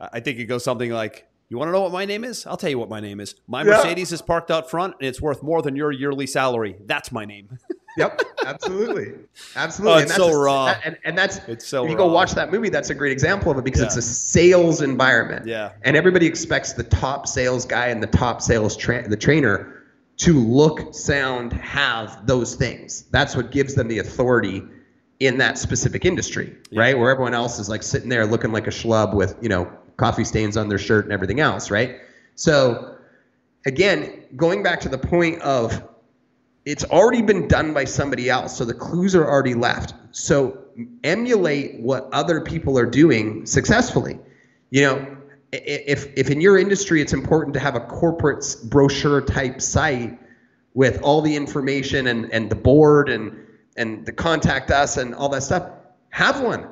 [0.00, 2.46] I think it goes something like, "You want to know what my name is?
[2.46, 3.34] I'll tell you what my name is.
[3.46, 3.70] My Yeah.
[3.76, 6.76] Mercedes is parked out front, and it's worth more than your yearly salary.
[6.86, 7.58] That's my name."
[7.96, 9.12] Yep, absolutely.
[9.54, 9.92] Absolutely.
[9.92, 10.64] Oh, And it's that's so a- raw.
[10.64, 12.12] that- and, and that's, It's so if you go raw.
[12.12, 15.46] watch that movie, that's a great example of it because it's a sales environment.
[15.46, 15.70] Yeah.
[15.84, 19.80] And everybody expects the top sales guy and the top sales tra- the trainer
[20.16, 23.04] to look, sound, have those things.
[23.12, 24.64] That's what gives them the authority
[25.20, 26.98] in that specific industry, right?
[26.98, 30.24] Where everyone else is like sitting there looking like a schlub with, you know, coffee
[30.24, 31.96] stains on their shirt and everything else, right?
[32.34, 32.96] So
[33.66, 35.82] again, going back to the point of
[36.64, 39.94] it's already been done by somebody else, so the clues are already left.
[40.12, 40.58] So
[41.04, 44.18] emulate what other people are doing successfully.
[44.70, 45.16] You know,
[45.52, 50.18] if if in your industry it's important to have a corporate brochure type site
[50.72, 53.43] with all the information and and the board and
[53.76, 55.70] and the contact us and all that stuff,
[56.10, 56.68] have one.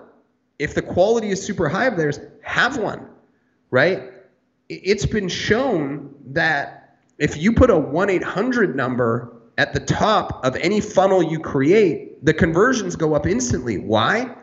[0.58, 3.06] If the quality is super high of theirs, have one,
[3.70, 4.12] right?
[4.68, 10.56] It's been shown that if you put a 1 800 number at the top of
[10.56, 13.78] any funnel you create, the conversions go up instantly.
[13.78, 14.34] Why?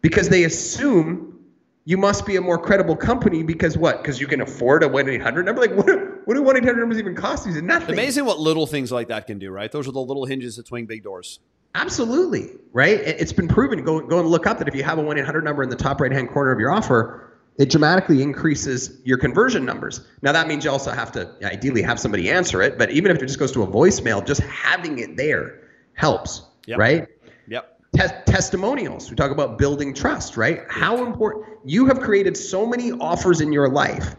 [0.00, 1.38] Because they assume
[1.84, 4.02] you must be a more credible company because what?
[4.02, 5.60] Because you can afford a 1 800 number?
[5.60, 5.86] Like, what,
[6.26, 7.60] what do 1 800 numbers even cost these?
[7.62, 7.92] Nothing.
[7.92, 9.70] Amazing what little things like that can do, right?
[9.70, 11.38] Those are the little hinges that swing big doors.
[11.76, 12.98] Absolutely, right?
[13.00, 13.84] It's been proven.
[13.84, 15.68] Go go and look up that if you have a one eight hundred number in
[15.68, 20.00] the top right hand corner of your offer, it dramatically increases your conversion numbers.
[20.22, 23.18] Now that means you also have to ideally have somebody answer it, but even if
[23.22, 25.60] it just goes to a voicemail, just having it there
[25.94, 26.78] helps, Yep.
[26.78, 27.06] right?
[27.48, 27.80] Yep.
[27.96, 29.08] Tes- testimonials.
[29.10, 30.62] We talk about building trust, right?
[30.68, 34.16] How important you have created so many offers in your life.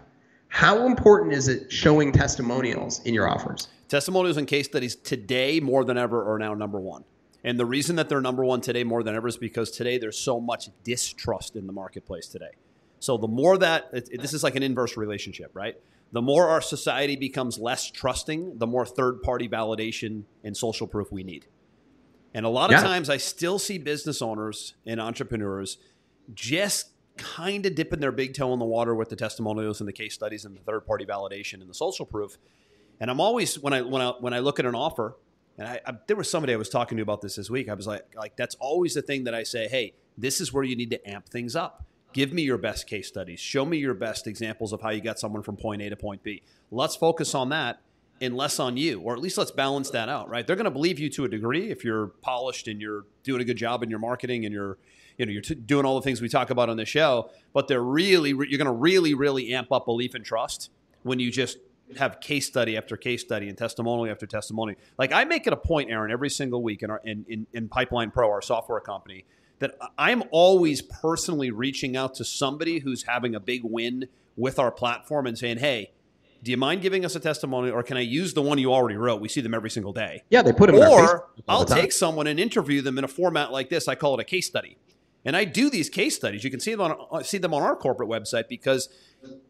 [0.50, 3.68] How important is it showing testimonials in your offers?
[3.90, 7.04] Testimonials and case studies today more than ever are now number one.
[7.48, 10.20] And the reason that they're number one today more than ever is because today there's
[10.20, 12.52] so much distrust in the marketplace today.
[13.00, 15.76] So the more that it, it- this is like an inverse relationship, right?
[16.12, 21.10] The more our society becomes less trusting, the more third party validation and social proof
[21.12, 21.46] we need.
[22.34, 22.84] And a lot of Yeah.
[22.84, 25.78] times I still see business owners and entrepreneurs
[26.34, 29.94] just kind of dipping their big toe in the water with the testimonials and the
[29.94, 32.38] case studies and the third party validation and the social proof.
[33.00, 35.16] And I'm always when I when I when I look at an offer,
[35.58, 37.70] and I, I there was somebody I was talking to about this this week.
[37.70, 39.68] I was like, like that's always the thing that I say.
[39.68, 41.86] Hey, this is where you need to amp things up.
[42.14, 43.40] Give me your best case studies.
[43.40, 46.24] Show me your best examples of how you got someone from point A to point
[46.24, 46.42] B.
[46.72, 47.82] Let's focus on that
[48.20, 50.30] and less on you, or at least let's balance that out.
[50.30, 50.46] Right?
[50.46, 53.46] They're going to believe you to a degree if you're polished and you're doing a
[53.46, 54.78] good job in your marketing and you're
[55.18, 57.30] you know you're t- doing all the things we talk about on the show.
[57.54, 60.70] But they're really you're going to really really amp up belief and trust
[61.04, 61.58] when you just
[61.98, 64.80] have case study after case study and testimonial after testimonial.
[64.98, 67.70] Like I make it a point, Aaron, every single week in our in, in, in
[67.70, 69.26] Pipeline Pro, our software company,
[69.60, 74.72] that I'm always personally reaching out to somebody who's having a big win with our
[74.72, 75.92] platform and saying, "Hey,
[76.44, 78.98] do you mind giving us a testimonial, or can I use the one you already
[78.98, 79.22] wrote?
[79.22, 82.40] We see them every single day." Yeah, they put them Or I'll take someone and
[82.40, 83.88] interview them in a format like this.
[83.88, 84.78] I call it a case study.
[85.28, 86.46] And I do these case studies.
[86.46, 88.88] You can see them on uh, see them on our corporate website because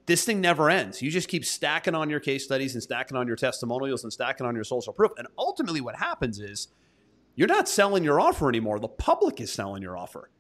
[0.07, 1.03] this thing never ends.
[1.03, 4.47] You just keep stacking on your case studies and stacking on your testimonials and stacking
[4.47, 5.11] on your social proof.
[5.19, 6.69] And ultimately what happens is
[7.35, 8.79] you're not selling your offer anymore.
[8.79, 10.31] The public is selling your offer.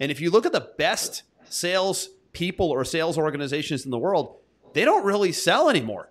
[0.00, 4.38] And if you look at the best sales people or sales organizations in the world,
[4.72, 6.10] they don't really sell anymore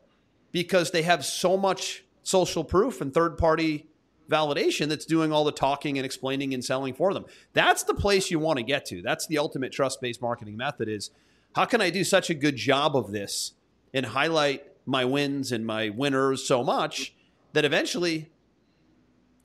[0.51, 3.87] because they have so much social proof and third party
[4.29, 7.25] validation that's doing all the talking and explaining and selling for them.
[7.53, 9.01] That's the place you want to get to.
[9.01, 11.11] That's the ultimate trust based marketing method is
[11.55, 13.53] how can I do such a good job of this
[13.93, 17.13] and highlight my wins and my winners so much
[17.53, 18.29] that eventually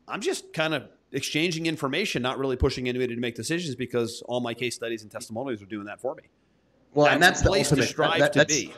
[0.08, 4.40] I'm just kind of exchanging information, not really pushing anybody to make decisions because all
[4.40, 6.22] my case studies and testimonials are doing that for me.
[6.94, 8.72] Well, That's and that's the the place to strive that- to be.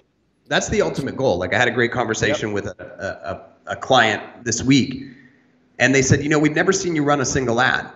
[0.46, 1.38] That's the ultimate goal.
[1.38, 5.02] Like I had a great conversation with a, a, a client this week,
[5.78, 7.90] and they said, you know, we've never seen you run a single ad,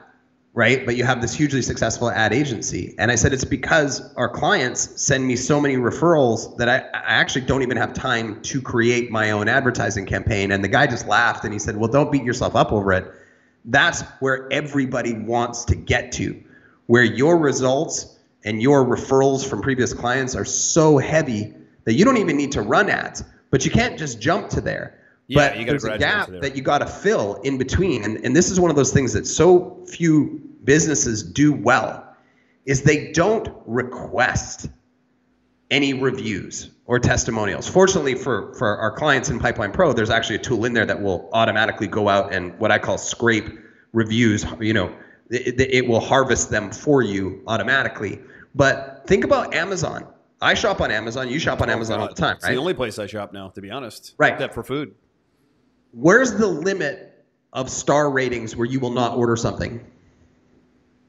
[0.52, 0.84] right?
[0.84, 2.94] But you have this hugely successful ad agency.
[2.98, 7.14] And I said, it's because our clients send me so many referrals that I, I
[7.14, 10.50] actually don't even have time to create my own advertising campaign.
[10.50, 13.12] And the guy just laughed and he said, well, don't beat yourself up over it.
[13.64, 16.42] That's where everybody wants to get to,
[16.86, 21.52] where your results and your referrals from previous clients are so heavy
[21.84, 24.97] that you don't even need to run ads, but you can't just jump to there.
[25.28, 28.34] Yeah, but you there's a gap that you got to fill in between, and, and
[28.34, 32.16] this is one of those things that so few businesses do well,
[32.64, 34.68] is they don't request
[35.70, 37.68] any reviews or testimonials.
[37.68, 41.02] Fortunately for for our clients in Pipeline Pro, there's actually a tool in there that
[41.02, 43.50] will automatically go out and what I call scrape
[43.92, 44.46] reviews.
[44.60, 44.96] You know,
[45.28, 48.18] it, it will harvest them for you automatically.
[48.54, 50.06] But think about Amazon.
[50.40, 51.28] I shop on Amazon.
[51.28, 52.52] You shop on oh, Amazon all the time, It's right?
[52.52, 54.14] the only place I shop now, to be honest.
[54.18, 54.32] Right.
[54.32, 54.94] Except for food.
[55.92, 59.84] Where's the limit of star ratings where you will not order something?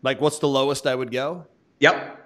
[0.01, 1.45] Like, what's the lowest I would go?
[1.79, 2.17] Yep.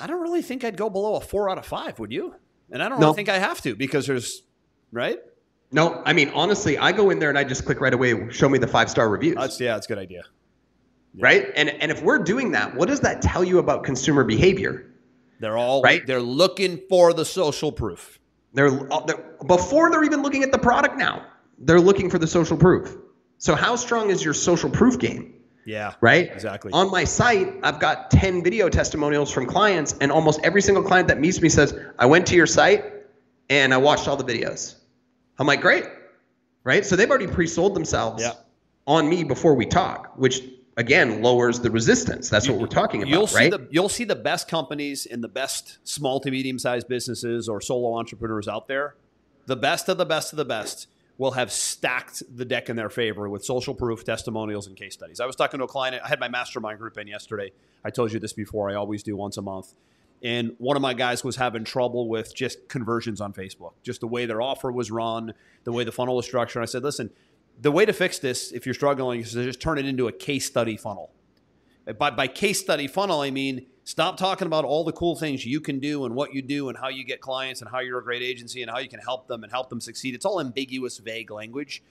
[0.00, 2.34] I don't really think I'd go below a four out of five, would you?
[2.70, 3.06] And I don't No.
[3.08, 4.42] really think I have to because there's,
[4.92, 5.18] right?
[5.70, 8.30] No, I mean honestly, I go in there and I just click right away.
[8.30, 9.36] Show me the five star reviews.
[9.36, 10.22] That's yeah, that's a good idea.
[11.18, 11.48] right?
[11.56, 14.86] And and if we're doing that, what does that tell you about consumer behavior?
[15.40, 16.06] They're all Right.
[16.06, 18.18] They're looking for the social proof.
[18.54, 21.26] They're, uh, they're before they're even looking at the product now.
[21.58, 22.96] They're looking for the social proof.
[23.38, 25.34] So how strong is your social proof game?
[25.64, 25.94] Yeah.
[26.00, 26.30] Right?
[26.32, 26.72] Exactly.
[26.72, 31.08] On my site, I've got 10 video testimonials from clients, and almost every single client
[31.08, 32.84] that meets me says, I went to your site
[33.50, 34.76] and I watched all the videos.
[35.38, 35.84] I'm like, great.
[36.64, 36.84] Right?
[36.84, 38.32] So they've already pre sold themselves Yeah.
[38.86, 40.42] on me before we talk, which
[40.76, 42.28] again lowers the resistance.
[42.30, 43.10] That's what we're talking about.
[43.10, 43.50] You'll see right?
[43.50, 47.60] the you'll see the best companies and the best small to medium sized businesses or
[47.60, 48.94] solo entrepreneurs out there.
[49.46, 50.88] The best of the best of the best
[51.18, 55.20] will have stacked the deck in their favor with social proof, testimonials, and case studies.
[55.20, 56.00] I was talking to a client.
[56.02, 57.50] I had my mastermind group in yesterday.
[57.84, 58.70] I told you this before.
[58.70, 59.74] I always do once a month.
[60.22, 64.08] And one of my guys was having trouble with just conversions on Facebook, just the
[64.08, 66.62] way their offer was run, the way the funnel was structured.
[66.62, 67.10] I said, listen,
[67.60, 70.12] the way to fix this, if you're struggling, is to just turn it into a
[70.12, 71.10] case study funnel.
[71.98, 75.62] By, by case study funnel, I mean stop talking about all the cool things you
[75.62, 78.04] can do and what you do and how you get clients and how you're a
[78.04, 80.14] great agency and how you can help them and help them succeed.
[80.14, 81.82] It's all ambiguous, vague language.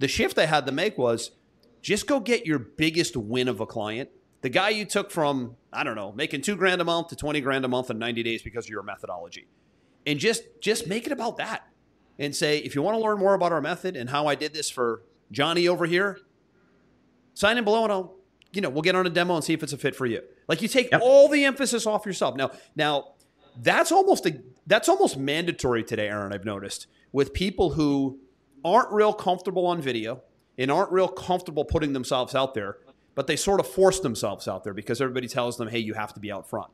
[0.00, 1.30] The shift I had to make was
[1.80, 4.10] just go get your biggest win of a client.
[4.42, 7.40] The guy you took from, I don't know, making two grand a month to 20
[7.40, 9.48] grand a month in 90 days because of your methodology.
[10.06, 11.66] And just just make it about that.
[12.18, 14.52] And say, if you want to learn more about our method and how I did
[14.52, 16.18] this for Johnny over here,
[17.32, 18.19] sign in below and I'll
[18.52, 20.22] you know, we'll get on a demo and see if it's a fit for you.
[20.48, 21.00] Like you take yep.
[21.02, 22.36] all the emphasis off yourself.
[22.36, 23.14] Now, now
[23.60, 26.32] that's almost a that's almost mandatory today, Aaron.
[26.32, 28.18] I've noticed with people who
[28.64, 30.22] aren't real comfortable on video
[30.58, 32.78] and aren't real comfortable putting themselves out there,
[33.14, 36.12] but they sort of force themselves out there because everybody tells them, "Hey, you have
[36.14, 36.70] to be out front."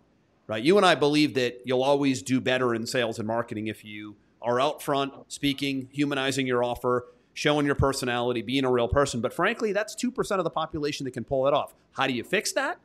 [0.46, 0.62] Right?
[0.62, 4.16] You and I believe that you'll always do better in sales and marketing if you
[4.40, 9.20] are out front, speaking, humanizing your offer, showing your personality, being a real person.
[9.20, 11.74] But frankly, that's 2% of the population that can pull it off.
[11.92, 12.80] How do you fix that?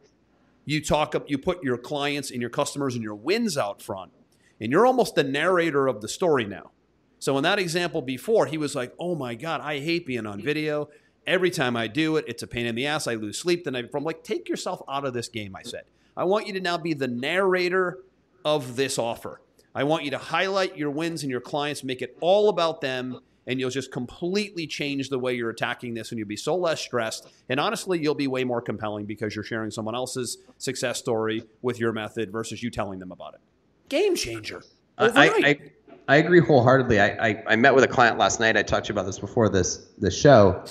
[0.65, 4.11] You talk up, you put your clients and your customers and your wins out front.
[4.59, 6.71] And you're almost the narrator of the story now.
[7.17, 10.41] So in that example before, he was like, "Oh my god, I hate being on
[10.41, 10.89] video.
[11.25, 13.07] Every time I do it, it's a pain in the ass.
[13.07, 15.61] I lose sleep the night before." I'm like, "Take yourself out of this game," I
[15.61, 15.83] said.
[16.17, 17.99] I want you to now be the narrator
[18.43, 19.39] of this offer.
[19.73, 23.21] I want you to highlight your wins and your clients, make it all about them,
[23.51, 26.79] and you'll just completely change the way you're attacking this and you'll be so less
[26.79, 27.27] stressed.
[27.49, 31.77] And honestly you'll be way more compelling because you're sharing someone else's success story with
[31.77, 33.41] your method versus you telling them about it.
[33.89, 34.63] Game changer.
[34.97, 35.09] I,
[35.43, 35.59] I,
[36.07, 37.01] I, agree wholeheartedly.
[37.01, 38.55] I, I, I met with a client last night.
[38.55, 40.63] I talked to you about this before this this show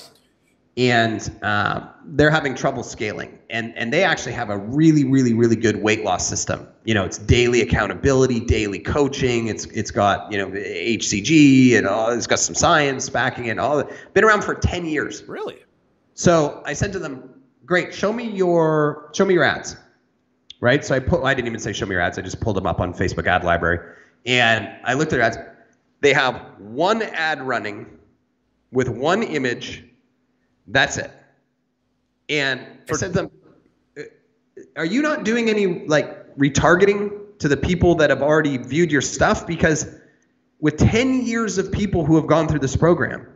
[0.76, 3.38] and uh, they're having trouble scaling.
[3.50, 6.66] And and they actually have a really really really good weight loss system.
[6.84, 9.48] You know it's daily accountability daily coaching.
[9.48, 13.82] It's it's got you know hcg and all it's got some science backing it all
[14.14, 15.24] been around for 10 years.
[15.24, 15.58] Really?
[16.14, 17.28] So i said to them
[17.66, 19.76] great show me your show me your ads.
[20.60, 20.84] Right?
[20.84, 22.66] So i put i didn't even say show me your ads i just pulled them
[22.66, 23.80] up on facebook ad library.
[24.26, 25.38] And i looked at their ads.
[26.02, 27.86] They have one ad running
[28.70, 29.84] with one image
[30.72, 31.10] that's it.
[32.28, 33.30] And For, I said to them,
[34.76, 39.00] are you not doing any like retargeting to the people that have already viewed your
[39.00, 39.46] stuff?
[39.46, 39.86] Because
[40.60, 43.26] with 10 years of people who have gone through this program,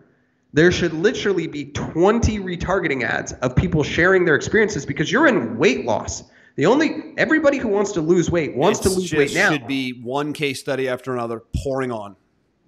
[0.52, 5.58] there should literally be 20 retargeting ads of people sharing their experiences because you're in
[5.58, 6.22] weight loss.
[6.56, 9.50] The only everybody who wants to lose weight wants it's to lose weight now.
[9.50, 12.14] Should be one case study after another pouring on.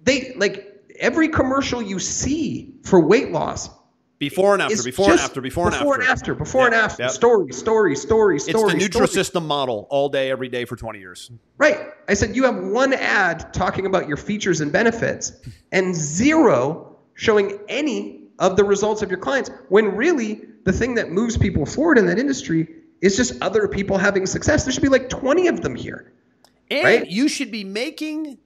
[0.03, 3.69] They like every commercial you see for weight loss
[4.19, 6.35] before and after, before and after, before, and after, before and after.
[6.35, 7.11] Before and after, yep.
[7.11, 8.73] Story, story, story, story.
[8.73, 11.29] It's the Nutrisystem model all day, every day for 20 years.
[11.57, 11.89] Right.
[12.07, 15.33] I said you have one ad talking about your features and benefits
[15.71, 21.11] and zero showing any of the results of your clients when really the thing that
[21.11, 22.67] moves people forward in that industry
[23.01, 24.65] is just other people having success.
[24.65, 26.11] There should be like 20 of them here.
[26.69, 27.07] And right?
[27.07, 28.39] you should be making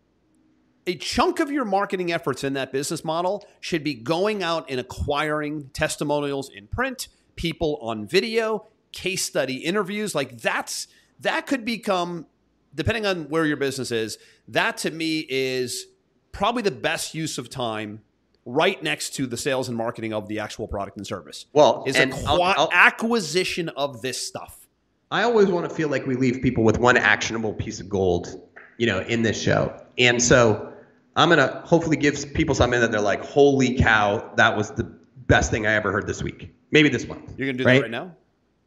[0.88, 4.80] a chunk of your marketing efforts in that business model should be going out and
[4.80, 10.16] acquiring testimonials in print, people on video, case study interviews.
[10.16, 10.88] Like that's
[11.20, 12.26] that could become,
[12.74, 14.18] depending on where your business is,
[14.48, 15.86] that to me is
[16.32, 18.02] probably the best use of time
[18.46, 21.46] right next to the sales and marketing of the actual product and service.
[21.54, 24.68] Well, is a I'll, I'll, acquisition of this stuff.
[25.12, 28.50] I always want to feel like we leave people with one actionable piece of gold,
[28.78, 29.80] you know, in this show.
[29.98, 30.71] And so
[31.16, 34.84] I'm gonna hopefully give people something that they're like, holy cow, that was the
[35.28, 36.54] best thing I ever heard this week.
[36.72, 37.34] Maybe this month.
[37.38, 37.76] You're gonna do right?
[37.76, 38.16] that right now?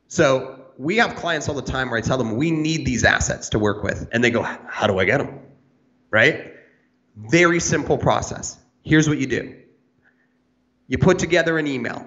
[0.08, 3.48] So we have clients all the time where I tell them we need these assets
[3.50, 5.40] to work with, and they go, how do I get them?
[6.10, 6.52] Right?
[7.16, 8.58] Very simple process.
[8.82, 9.54] Here's what you do.
[10.88, 12.06] You put together an email,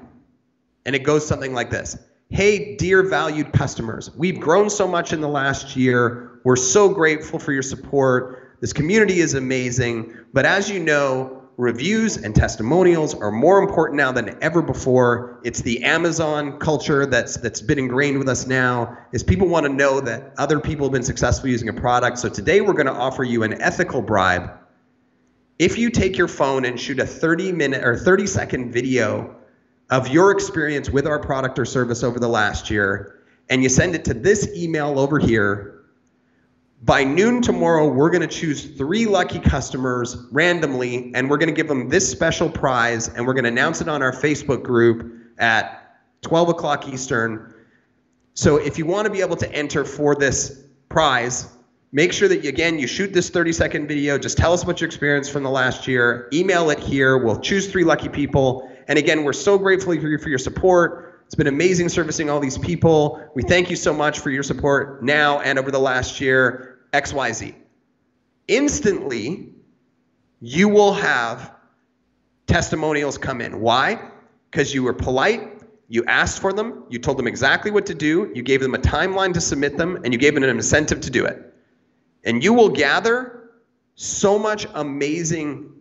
[0.85, 1.97] and it goes something like this.
[2.29, 6.39] Hey, dear valued customers, we've grown so much in the last year.
[6.43, 8.46] We're so grateful for your support.
[8.59, 14.11] This community is amazing, but as you know, reviews and testimonials are more important now
[14.11, 15.39] than ever before.
[15.43, 18.97] It's the Amazon culture that's that's been ingrained with us now.
[19.11, 22.17] Is people want to know that other people have been successful using a product.
[22.19, 24.51] So today we're going to offer you an ethical bribe.
[25.59, 29.35] If you take your phone and shoot a 30 minute or 30 second video
[29.89, 33.95] of your experience with our product or service over the last year and you send
[33.95, 35.76] it to this email over here,
[36.83, 41.55] by noon tomorrow, we're going to choose three lucky customers randomly, and we're going to
[41.55, 45.11] give them this special prize, and we're going to announce it on our Facebook group
[45.39, 47.53] at 12 o'clock Eastern.
[48.35, 51.47] So if you want to be able to enter for this prize,
[51.91, 54.19] make sure that, you, again, you shoot this 30 second video.
[54.19, 56.29] Just tell us what your experience from the last year.
[56.31, 57.17] Email it here.
[57.17, 61.16] We'll choose three lucky people, And again, we're so grateful for for your support.
[61.27, 63.21] It's been amazing servicing all these people.
[63.35, 66.79] We thank you so much for your support now and over the last year.
[66.93, 67.53] XYZ.
[68.47, 69.49] Instantly,
[70.39, 71.51] you will have
[72.47, 73.59] testimonials come in.
[73.59, 74.09] Why?
[74.49, 78.31] Because you were polite, you asked for them, you told them exactly what to do,
[78.33, 81.09] you gave them a timeline to submit them, and you gave them an incentive to
[81.09, 81.53] do it.
[82.23, 83.49] And you will gather
[83.95, 85.73] so much amazing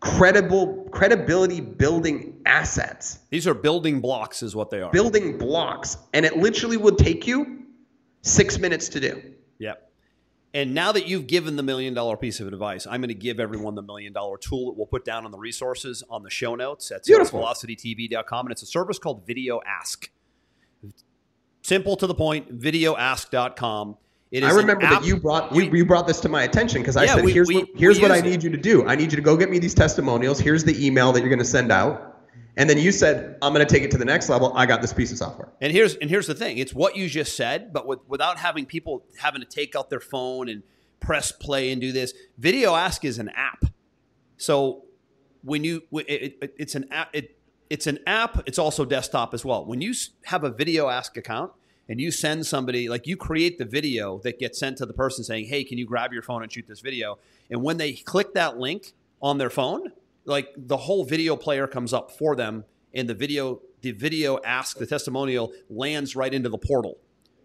[0.00, 3.18] credible credibility building assets.
[3.30, 4.90] These are building blocks is what they are.
[4.90, 5.96] Building blocks.
[6.12, 7.64] And it literally would take you
[8.22, 9.34] 6 minutes to do.
[9.58, 9.90] Yep.
[10.54, 13.38] And now that you've given the million dollar piece of advice, I'm going to give
[13.38, 16.54] everyone the million dollar tool that we'll put down on the resources on the show
[16.54, 18.46] notes at salesvelocitytv.com.
[18.46, 20.10] And it's a service called Video Ask.
[21.62, 23.98] Simple to the point, videoask.com.
[24.30, 26.96] It is I remember that you brought you, you brought this to my attention because
[26.96, 28.44] I yeah, said, we, "Here's we, what, here's what I need it.
[28.44, 28.86] you to do.
[28.86, 30.38] I need you to go get me these testimonials.
[30.38, 32.16] Here's the email that you're going to send out."
[32.58, 34.52] And then you said, "I'm going to take it to the next level.
[34.54, 37.08] I got this piece of software." And here's and here's the thing: it's what you
[37.08, 40.62] just said, but with, without having people having to take out their phone and
[41.00, 42.12] press play and do this.
[42.36, 43.64] Video Ask is an app,
[44.36, 44.84] so
[45.42, 47.08] when you it, it, it's an app.
[47.14, 47.38] It,
[47.70, 48.42] it's an app.
[48.46, 49.64] It's also desktop as well.
[49.64, 51.52] When you have a Video Ask account
[51.88, 55.24] and you send somebody like you create the video that gets sent to the person
[55.24, 57.18] saying, "Hey, can you grab your phone and shoot this video?"
[57.50, 59.92] And when they click that link on their phone,
[60.24, 62.64] like the whole video player comes up for them
[62.94, 66.98] and the video the video ask the testimonial lands right into the portal.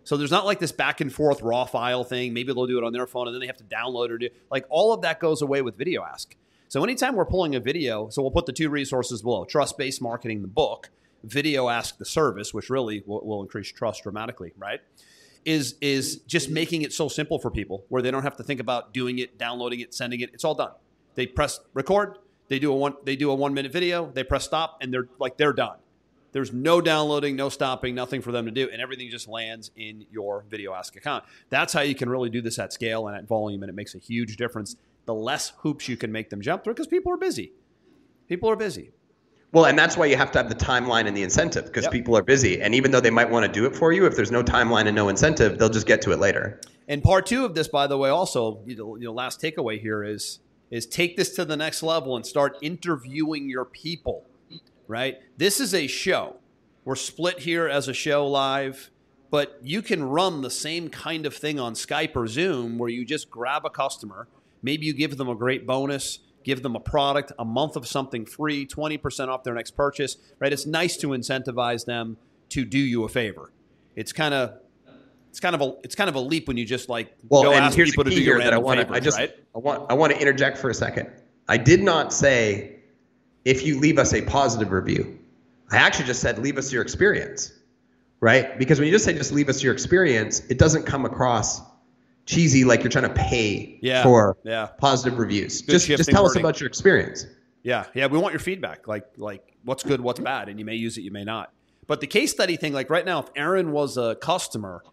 [0.04, 2.34] So there's not like this back and forth raw file thing.
[2.34, 4.10] Maybe they'll do it on their phone and then they have to download.
[4.10, 6.36] Or do, like all of that goes away with Video Ask.
[6.68, 10.02] So anytime we're pulling a video, so we'll put the two resources below: Trust Based
[10.02, 10.90] Marketing, the book,
[11.24, 14.82] video ask the service, which really will, will increase trust dramatically, right?
[15.46, 18.60] Is is just making it so simple for people where they don't have to think
[18.60, 20.32] about doing it, downloading it, sending it.
[20.34, 20.72] It's all done.
[21.16, 22.18] They press record,
[22.48, 25.08] they do a one they do a one minute video, they press stop, and they're
[25.20, 25.78] like they're done.
[26.32, 30.06] There's no downloading, no stopping, nothing for them to do, and everything just lands in
[30.12, 31.24] your Video Ask account.
[31.50, 33.94] That's how you can really do this at scale and at volume, and it makes
[33.94, 34.76] a huge difference.
[35.06, 37.54] The less hoops you can make them jump through, because people are busy.
[38.28, 38.92] People are busy.
[39.54, 41.92] Well, and that's why you have to have the timeline and the incentive because yep.
[41.92, 42.60] people are busy.
[42.60, 44.88] And even though they might want to do it for you, if there's no timeline
[44.88, 46.60] and no incentive, they'll just get to it later.
[46.88, 49.80] And part two of this, by the way, also, you know, you know, last takeaway
[49.80, 50.40] here is
[50.72, 54.26] is take this to the next level and start interviewing your people.
[54.88, 55.20] Right?
[55.38, 56.38] This is a show.
[56.84, 58.90] We're split here as a show live,
[59.30, 63.06] but you can run the same kind of thing on Skype or Zoom where you
[63.06, 64.28] just grab a customer,
[64.64, 68.26] maybe you give them a great bonus give them a product, a month of something
[68.26, 70.52] free, 20% off their next purchase, right?
[70.52, 72.18] It's nice to incentivize them
[72.50, 73.52] to do you a favor.
[73.96, 74.60] It's kind of
[75.30, 77.54] it's kind of a it's kind of a leap when you just like well, go
[77.54, 79.36] ask people to do your that I want favors, I just right?
[79.56, 81.10] I want I want to interject for a second.
[81.48, 82.76] I did not say
[83.44, 85.20] if you leave us a positive review.
[85.72, 87.52] I actually just said leave us your experience.
[88.20, 88.58] Right?
[88.58, 91.62] Because when you just say just leave us your experience, it doesn't come across
[92.26, 94.68] cheesy like you're trying to pay yeah, for yeah.
[94.78, 95.62] positive reviews.
[95.62, 96.38] Good just just tell wording.
[96.38, 97.26] us about your experience.
[97.64, 98.88] Yeah, yeah, we want your feedback.
[98.88, 101.52] Like like what's good, what's bad, and you may use it, you may not.
[101.88, 104.84] But the case study thing, like right now, if Aaron was a customer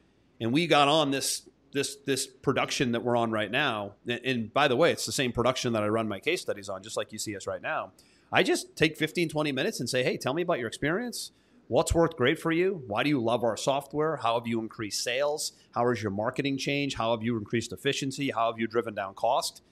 [0.40, 4.52] and we got on this this this production that we're on right now, and, and
[4.52, 6.96] by the way, it's the same production that I run my case studies on, just
[6.96, 7.92] like you see us right now.
[8.32, 11.32] I just take 15, 20 minutes and say, hey, tell me about your experience.
[11.70, 12.82] What's worked great for you?
[12.88, 14.16] Why do you love our software?
[14.16, 15.52] How have you increased sales?
[15.72, 16.96] How has your marketing changed?
[16.96, 18.32] How have you increased efficiency?
[18.32, 19.62] How have you driven down cost?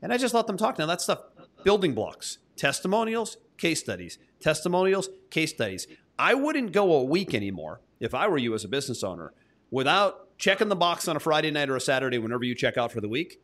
[0.00, 0.78] And I just let them talk.
[0.78, 1.18] Now, that stuff,
[1.62, 5.86] building blocks, testimonials, case studies, testimonials, case studies.
[6.18, 9.34] I wouldn't go a week anymore if I were you as a business owner
[9.70, 12.90] without checking the box on a Friday night or a Saturday whenever you check out
[12.90, 13.38] for the week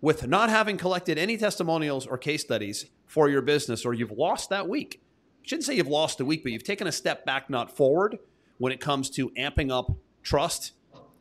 [0.00, 4.48] with not having collected any testimonials or case studies for your business or you've lost
[4.48, 5.02] that week
[5.42, 8.18] shouldn't say you've lost a week, but you've taken a step back, not forward,
[8.58, 10.72] when it comes to amping up trust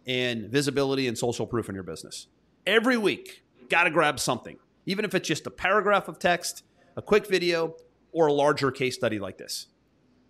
[0.05, 2.27] and visibility and social proof in your business.
[2.65, 6.63] Every week, got to grab something, even if it's just a paragraph of text,
[6.97, 7.75] a quick video,
[8.11, 9.67] or a larger case study like this.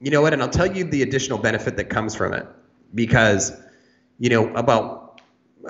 [0.01, 0.33] You know what?
[0.33, 2.45] And I'll tell you the additional benefit that comes from it
[2.93, 3.53] because,
[4.17, 5.21] you know, about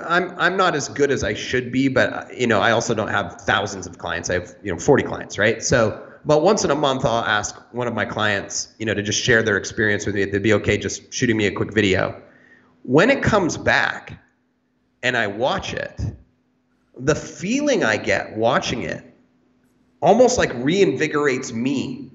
[0.04, 3.08] I'm I'm not as good as I should be, but you know, I also don't
[3.08, 4.30] have thousands of clients.
[4.30, 5.62] I have you know 40 clients, right?
[5.62, 9.02] So but once in a month, I'll ask one of my clients, you know, to
[9.02, 10.24] just share their experience with me.
[10.24, 12.20] They'd be okay just shooting me a quick video.
[12.82, 14.22] When it comes back
[15.02, 16.00] and I watch it,
[16.98, 19.04] the feeling I get watching it
[20.02, 22.10] almost like reinvigorates me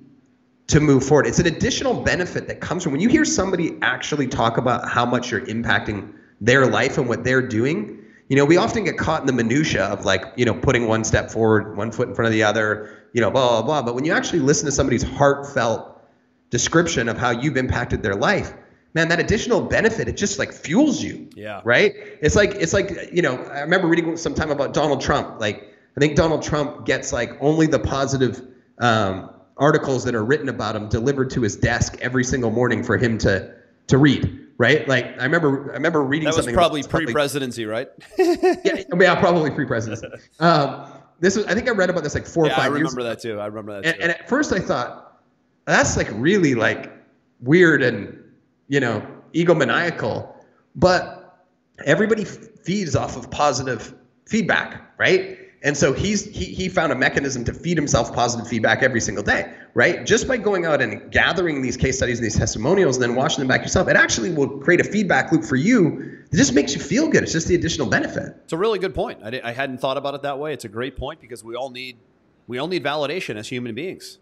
[0.68, 1.28] to move forward.
[1.28, 5.06] It's an additional benefit that comes from when you hear somebody actually talk about how
[5.06, 7.95] much you're impacting their life and what they're doing.
[8.28, 11.04] You know, we often get caught in the minutia of like, you know, putting one
[11.04, 13.82] step forward, one foot in front of the other, you know, blah, blah, blah.
[13.84, 16.02] But when you actually listen to somebody's heartfelt
[16.50, 18.54] description of how you've impacted their life,
[18.96, 21.30] man, that additional benefit, it just like fuels you.
[21.36, 21.62] Yeah.
[21.64, 21.94] Right?
[22.22, 25.40] It's like, it's like, you know, I remember reading some time about Donald Trump.
[25.40, 28.42] Like, I think Donald Trump gets like only the positive
[28.80, 32.98] um, articles that are written about him delivered to his desk every single morning for
[32.98, 33.54] him to
[33.88, 34.88] to read right?
[34.88, 37.90] Like I remember, I remember reading that was probably pre-presidency, right?
[38.18, 40.08] yeah, yeah, probably pre-presidency.
[40.40, 42.78] Um, this was, I think I read about this like four yeah, or five I
[42.78, 42.92] years.
[42.92, 43.40] remember that too.
[43.40, 43.86] I remember that.
[43.86, 44.02] And, too.
[44.02, 45.22] and at first I thought
[45.66, 46.92] that's like really like
[47.42, 48.22] weird and
[48.68, 50.34] you know egomaniacal,
[50.76, 51.46] but
[51.86, 53.94] everybody f- feeds off of positive
[54.26, 55.40] feedback, right?
[55.66, 59.24] And so he's he, he found a mechanism to feed himself positive feedback every single
[59.24, 60.06] day, right?
[60.06, 63.40] Just by going out and gathering these case studies and these testimonials and then watching
[63.40, 66.76] them back yourself, it actually will create a feedback loop for you that just makes
[66.76, 67.24] you feel good.
[67.24, 68.36] It's just the additional benefit.
[68.44, 69.20] It's a really good point.
[69.24, 70.54] I, I hadn't thought about it that way.
[70.54, 71.98] It's a great point because we all need
[72.48, 74.20] we all need validation as human beings,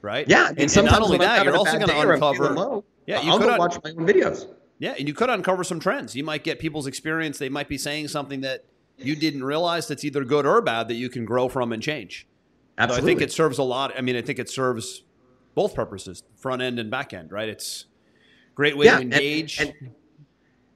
[0.00, 0.26] right?
[0.26, 2.54] Yeah, and, and sometimes not only that, you're also going to uncover.
[2.54, 4.46] low, Yeah, you I'll could go un- watch my own videos.
[4.78, 6.16] Yeah, and you could uncover some trends.
[6.16, 7.36] You might get people's experience.
[7.38, 8.64] They might be saying something that
[8.98, 12.26] you didn't realize that's either good or bad that you can grow from and change.
[12.78, 13.00] Absolutely.
[13.00, 13.92] So I think it serves a lot.
[13.96, 15.02] I mean, I think it serves
[15.54, 17.48] both purposes, front end and back end, right?
[17.48, 17.86] It's
[18.52, 19.60] a great way Yeah, to and- engage.
[19.60, 19.72] and,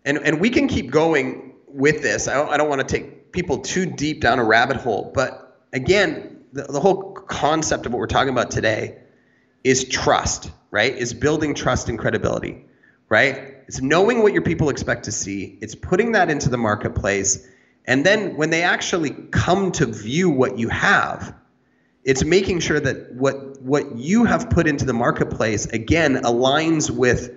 [0.04, 2.26] and and we can keep going with this.
[2.28, 5.64] I don't, I don't want to take people too deep down a rabbit hole, but
[5.72, 8.98] again, the, the whole concept of what we're talking about today
[9.62, 10.96] is trust, right?
[10.96, 12.64] Is building trust and credibility,
[13.10, 13.54] right?
[13.68, 15.58] It's knowing what your people expect to see.
[15.60, 17.46] It's putting that into the marketplace,
[17.90, 21.34] and then when they actually come to view what you have,
[22.04, 27.36] it's making sure that what what you have put into the marketplace again aligns with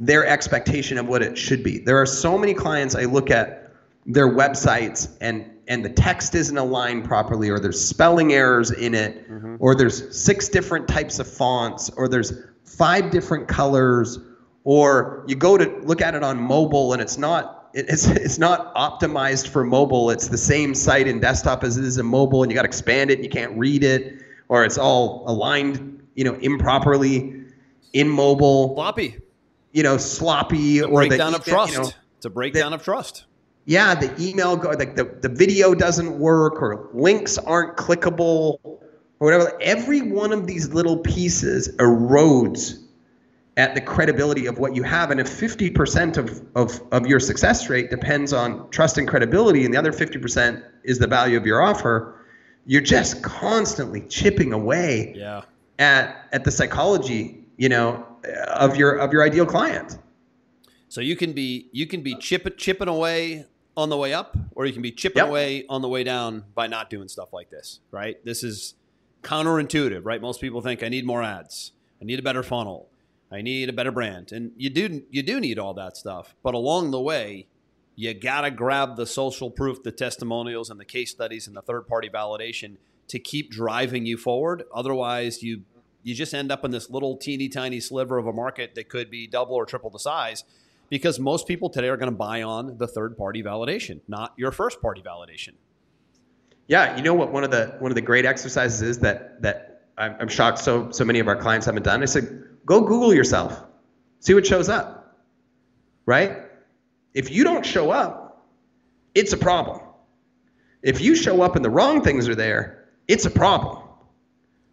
[0.00, 1.78] their expectation of what it should be.
[1.78, 3.72] There are so many clients I look at
[4.04, 9.30] their websites and and the text isn't aligned properly or there's spelling errors in it
[9.30, 9.54] mm-hmm.
[9.60, 12.32] or there's six different types of fonts or there's
[12.64, 14.18] five different colors
[14.64, 18.74] or you go to look at it on mobile and it's not it's it's not
[18.74, 20.10] optimized for mobile.
[20.10, 22.68] It's the same site in desktop as it is in mobile and you got to
[22.68, 27.42] expand it and you can't read it or it's all aligned, you know, improperly
[27.92, 29.18] in mobile Floppy.
[29.72, 31.72] you know, sloppy or the breakdown of trust.
[31.72, 33.24] you know, it's a breakdown of trust.
[33.64, 38.78] yeah, the email go like the, the video doesn't work or links aren't clickable or
[39.18, 39.58] whatever.
[39.62, 42.82] Every one of these little pieces erodes
[43.56, 45.10] at the credibility of what you have.
[45.10, 49.74] And if 50% of, of, of your success rate depends on trust and credibility, and
[49.74, 52.24] the other 50% is the value of your offer,
[52.64, 55.42] you're just constantly chipping away Yeah.
[55.78, 58.06] at at the psychology, you know,
[58.48, 59.98] of your of your ideal client.
[60.88, 63.46] So you can be you can be chip, chipping away
[63.76, 65.28] on the way up, or you can be chipping Yep.
[65.28, 67.80] away on the way down by not doing stuff like this.
[67.90, 68.24] Right?
[68.24, 68.74] This is
[69.22, 70.20] counterintuitive, right?
[70.20, 72.88] Most people think I need more ads, I need a better funnel,
[73.32, 76.34] I need a better brand, and you do you do need all that stuff.
[76.42, 77.46] But along the way,
[77.96, 81.86] you gotta grab the social proof, the testimonials, and the case studies, and the third
[81.86, 82.76] party validation
[83.08, 84.64] to keep driving you forward.
[84.74, 85.62] Otherwise, you
[86.02, 89.10] you just end up in this little teeny tiny sliver of a market that could
[89.10, 90.44] be double or triple the size
[90.90, 94.50] because most people today are going to buy on the third party validation, not your
[94.50, 95.54] first party validation.
[96.66, 97.32] Yeah, you know what?
[97.32, 100.90] One of the one of the great exercises is that that I'm, I'm shocked so
[100.90, 102.02] so many of our clients haven't done.
[102.02, 103.62] I said, go Google yourself,
[104.20, 105.16] see what shows up.
[106.06, 106.36] Right?
[107.14, 108.46] If you don't show up,
[109.14, 109.80] it's a problem.
[110.82, 113.78] If you show up and the wrong things are there, it's a problem.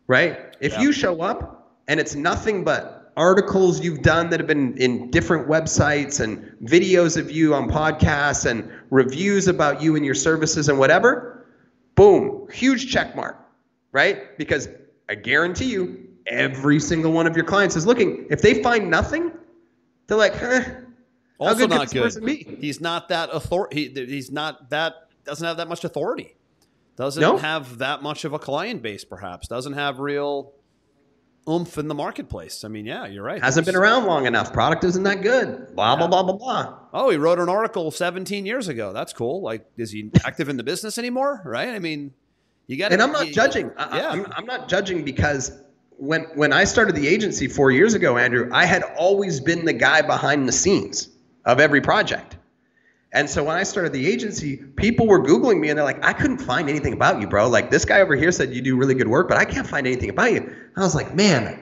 [0.08, 0.56] Right?
[0.60, 0.82] If Yeah.
[0.82, 5.48] you show up and it's nothing but articles you've done that have been in different
[5.48, 10.80] websites and videos of you on podcasts and reviews about you and your services and
[10.80, 11.46] whatever,
[11.96, 13.38] boom, huge check mark,
[13.92, 14.38] right?
[14.38, 14.70] Because
[15.10, 18.26] I guarantee you, every single one of your clients is looking.
[18.30, 19.32] If they find nothing,
[20.08, 20.74] they're like, eh, how
[21.40, 22.58] Also good not this good.
[22.60, 23.92] He's not that authority.
[23.96, 24.94] He, he's not that
[25.26, 26.36] doesn't have that much authority.
[26.96, 27.38] Doesn't No.
[27.38, 29.06] have that much of a client base.
[29.06, 30.52] Perhaps doesn't have real
[31.48, 32.64] oomph in the marketplace.
[32.64, 33.42] I mean, yeah, you're right.
[33.42, 34.52] Hasn't been around long enough.
[34.52, 35.76] Product isn't that good.
[35.76, 36.80] Blah, blah, blah, blah, blah.
[36.94, 38.92] Oh, he wrote an article 17 years ago.
[38.92, 39.42] That's cool.
[39.42, 41.42] Like, is he active in the business anymore?
[41.46, 41.70] Right?
[41.70, 42.14] I mean,
[42.68, 42.90] you got.
[42.90, 43.72] To And I'm not judging.
[43.78, 44.10] I, Yeah.
[44.10, 45.54] I'm, I'm not judging because
[46.00, 49.74] when when I started the agency four years ago, Andrew, I had always been the
[49.74, 51.10] guy behind the scenes
[51.46, 52.38] of every project.
[53.12, 56.14] And so when I started the agency, people were Googling me and they're like, I
[56.14, 57.50] couldn't find anything about you, bro.
[57.50, 59.88] Like this guy over here said you do really good work, but I can't find
[59.88, 60.56] anything about you.
[60.76, 61.60] I was like, man,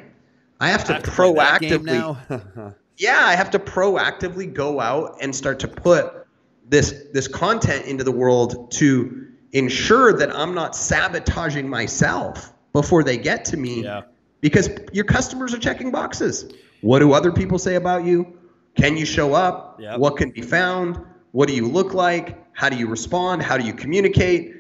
[0.60, 4.52] I have to, I have to play that game proactively yeah, I have to proactively
[4.52, 6.28] go out and start to put
[6.70, 13.18] this this content into the world to ensure that I'm not sabotaging myself before they
[13.18, 13.84] get to me.
[13.84, 14.02] Yeah.
[14.42, 16.52] Because your customers are checking boxes.
[16.82, 18.38] What do other people say about you?
[18.76, 19.80] Can you show up?
[19.80, 20.00] Yep.
[20.00, 21.00] What can be found?
[21.32, 22.38] What do you look like?
[22.54, 23.42] How do you respond?
[23.42, 24.54] How do you communicate?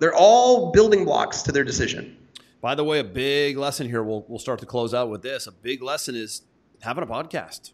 [0.00, 2.16] They're all building blocks to their decision.
[2.60, 4.02] By the way, a big lesson here.
[4.02, 5.46] We'll we'll start to close out with this.
[5.46, 6.42] A big lesson is
[6.80, 7.72] having a podcast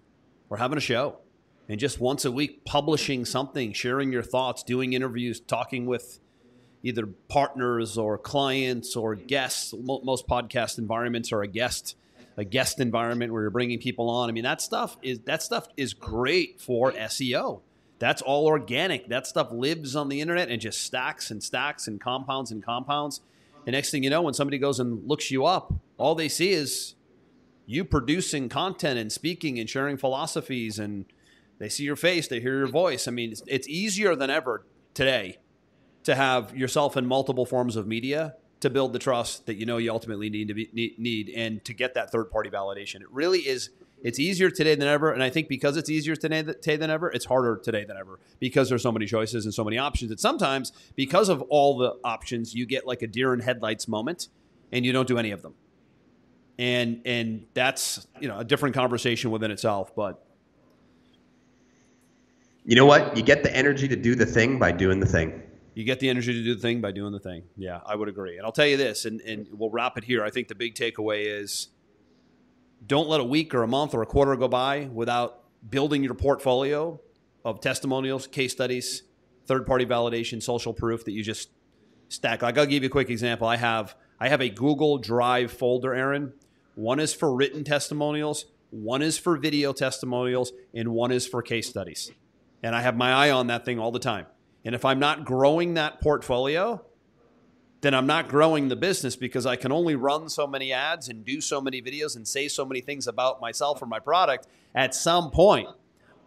[0.51, 1.19] or having a show,
[1.69, 6.19] and just once a week publishing something, sharing your thoughts, doing interviews, talking with
[6.83, 9.75] either partners or clients or guests.
[9.77, 11.97] Most podcast environments are a guest
[12.37, 14.29] a guest environment where you're bringing people on.
[14.29, 17.61] I mean, that stuff is that stuff is great for SEO.
[17.99, 19.09] That's all organic.
[19.09, 23.21] That stuff lives on the internet and just stacks and stacks and compounds and compounds.
[23.65, 26.51] And next thing you know, when somebody goes and looks you up, all they see
[26.51, 26.95] is
[27.65, 31.05] you producing content and speaking and sharing philosophies and
[31.59, 33.07] they see your face, they hear your voice.
[33.07, 34.65] I mean, it's, it's easier than ever
[34.95, 35.39] today
[36.05, 39.77] to have yourself in multiple forms of media to build the trust that you know
[39.77, 43.01] you ultimately need to be, need, need and to get that third party validation.
[43.01, 43.71] It really is.
[44.03, 47.11] It's easier today than ever, and I think because it's easier today, today than ever,
[47.11, 50.11] it's harder today than ever because there's so many choices and so many options.
[50.11, 54.29] That sometimes, because of all the options, you get like a deer in headlights moment,
[54.73, 55.55] and you don't do any of them.
[56.59, 59.95] And and that's you know a different conversation within itself.
[59.95, 60.25] But
[62.65, 63.17] You know what?
[63.17, 65.43] You get the energy to do the thing by doing the thing.
[65.75, 67.45] You get the energy to do the thing by doing the thing.
[67.57, 68.37] Yeah, I would agree.
[68.37, 70.23] And I'll tell you this, and, and we'll wrap it here.
[70.23, 71.69] I think the big takeaway is
[72.87, 76.15] don't let a week or a month or a quarter go by without building your
[76.15, 77.01] portfolio
[77.45, 79.03] of testimonials, case studies,
[79.47, 81.51] third party validation, social proof that you just
[82.09, 82.43] stack.
[82.43, 83.47] Like I'll give you a quick example.
[83.47, 86.33] I have I have a Google Drive folder, Aaron.
[86.75, 91.69] One is for written testimonials, one is for video testimonials, and one is for case
[91.69, 92.11] studies.
[92.63, 94.27] And I have my eye on that thing all the time.
[94.65, 96.85] And if I'm not growing that portfolio,
[97.81, 101.25] then I'm not growing the business because I can only run so many ads and
[101.25, 104.47] do so many videos and say so many things about myself or my product.
[104.75, 105.69] At some point,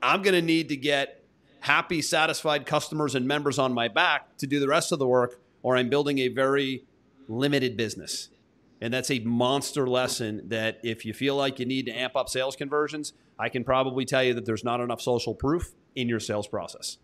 [0.03, 1.23] I'm going to need to get
[1.61, 5.39] happy, satisfied customers and members on my back to do the rest of the work,
[5.63, 6.83] or I'm building a very
[7.29, 8.29] limited business.
[8.81, 12.27] And that's a monster lesson that if you feel like you need to amp up
[12.27, 16.19] sales conversions, I can probably tell you that there's not enough social proof in your
[16.19, 16.97] sales process.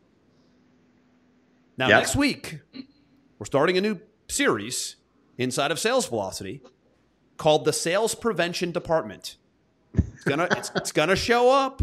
[1.82, 1.98] Now, Yep.
[1.98, 2.60] next week,
[3.40, 4.98] we're starting a new series
[5.40, 6.62] inside of Sales Velocity
[7.38, 9.38] called the Sales Prevention Department.
[9.96, 11.82] It's gonna it's, it's gonna show up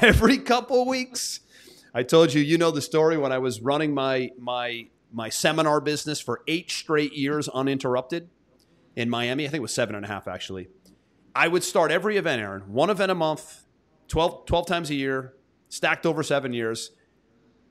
[0.00, 1.40] every couple weeks.
[1.92, 5.80] I told you, you know the story when I was running my my my seminar
[5.80, 8.28] business for eight straight years uninterrupted
[8.94, 9.46] in Miami.
[9.46, 10.68] I think it was seven and a half actually.
[11.34, 13.64] I would start every event, Aaron, one event a month,
[14.06, 15.34] 12, 12 times a year,
[15.68, 16.92] stacked over seven years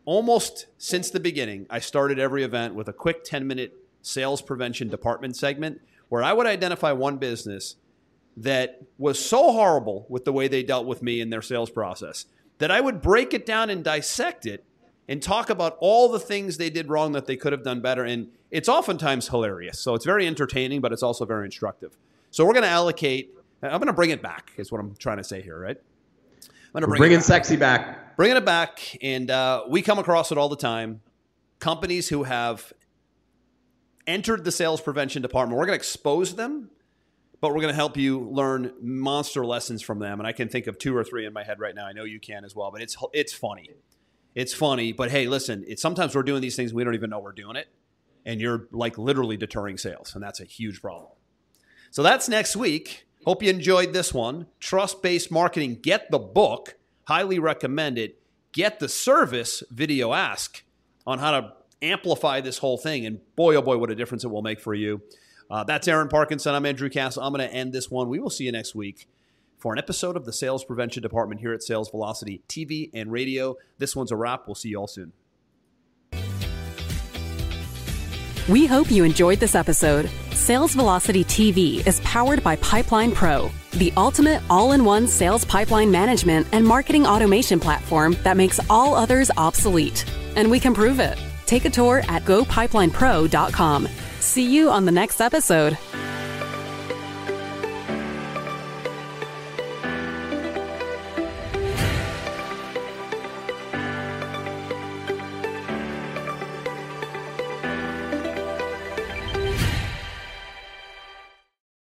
[0.06, 4.90] almost since the beginning, I started every event with a quick 10 minute sales prevention
[4.90, 7.76] department segment where I would identify one business
[8.36, 12.26] that was so horrible with the way they dealt with me in their sales process
[12.58, 14.64] that I would break it down and dissect it
[15.08, 18.04] and talk about all the things they did wrong that they could have done better.
[18.04, 19.80] And it's oftentimes hilarious.
[19.80, 21.98] So it's very entertaining, but it's also very instructive.
[22.32, 25.18] So we're going to allocate, I'm going to bring it back, is what I'm trying
[25.18, 25.78] to say here, right?
[25.78, 28.03] I'm going to bring it bringing sexy back.
[28.16, 31.02] Bringing it back, and uh, we come across it all the time.
[31.60, 32.74] Companies who have
[34.06, 36.70] entered the sales prevention department, we're going to expose them,
[37.40, 40.20] but we're going to help you learn monster lessons from them.
[40.20, 41.86] And I can think of two or three in my head right now.
[41.86, 43.70] I know you can as well, but it's it's funny.
[44.36, 45.64] It's funny, but hey, listen.
[45.68, 47.68] It's sometimes we're doing these things we don't even know we're doing it,
[48.26, 51.12] and you're like literally deterring sales, and that's a huge problem.
[51.92, 53.06] So that's next week.
[53.26, 54.48] Hope you enjoyed this one.
[54.60, 55.80] Trust based marketing.
[55.82, 56.76] Get the book.
[57.08, 58.22] Highly recommend it.
[58.52, 60.64] Get the service video ask
[61.06, 63.06] on how to amplify this whole thing.
[63.06, 65.02] And boy, oh boy, what a difference it will make for you.
[65.50, 66.56] Uh, that's Aaron Parkinson.
[66.56, 67.18] I'm Andrew Cass.
[67.18, 68.10] I'm going to end this one.
[68.10, 69.08] We will see you next week
[69.58, 73.56] for an episode of the Sales Prevention Department here at Sales Velocity TV and radio.
[73.78, 74.48] This one's a wrap.
[74.48, 75.14] We'll see you all soon.
[78.50, 80.10] We hope you enjoyed this episode.
[80.32, 85.90] Sales Velocity TV is powered by Pipeline Pro, the ultimate all in one sales pipeline
[85.90, 90.04] management and marketing automation platform that makes all others obsolete.
[90.36, 91.18] And we can prove it.
[91.46, 93.88] Take a tour at gopipelinepro.com.
[94.20, 95.78] See you on the next episode.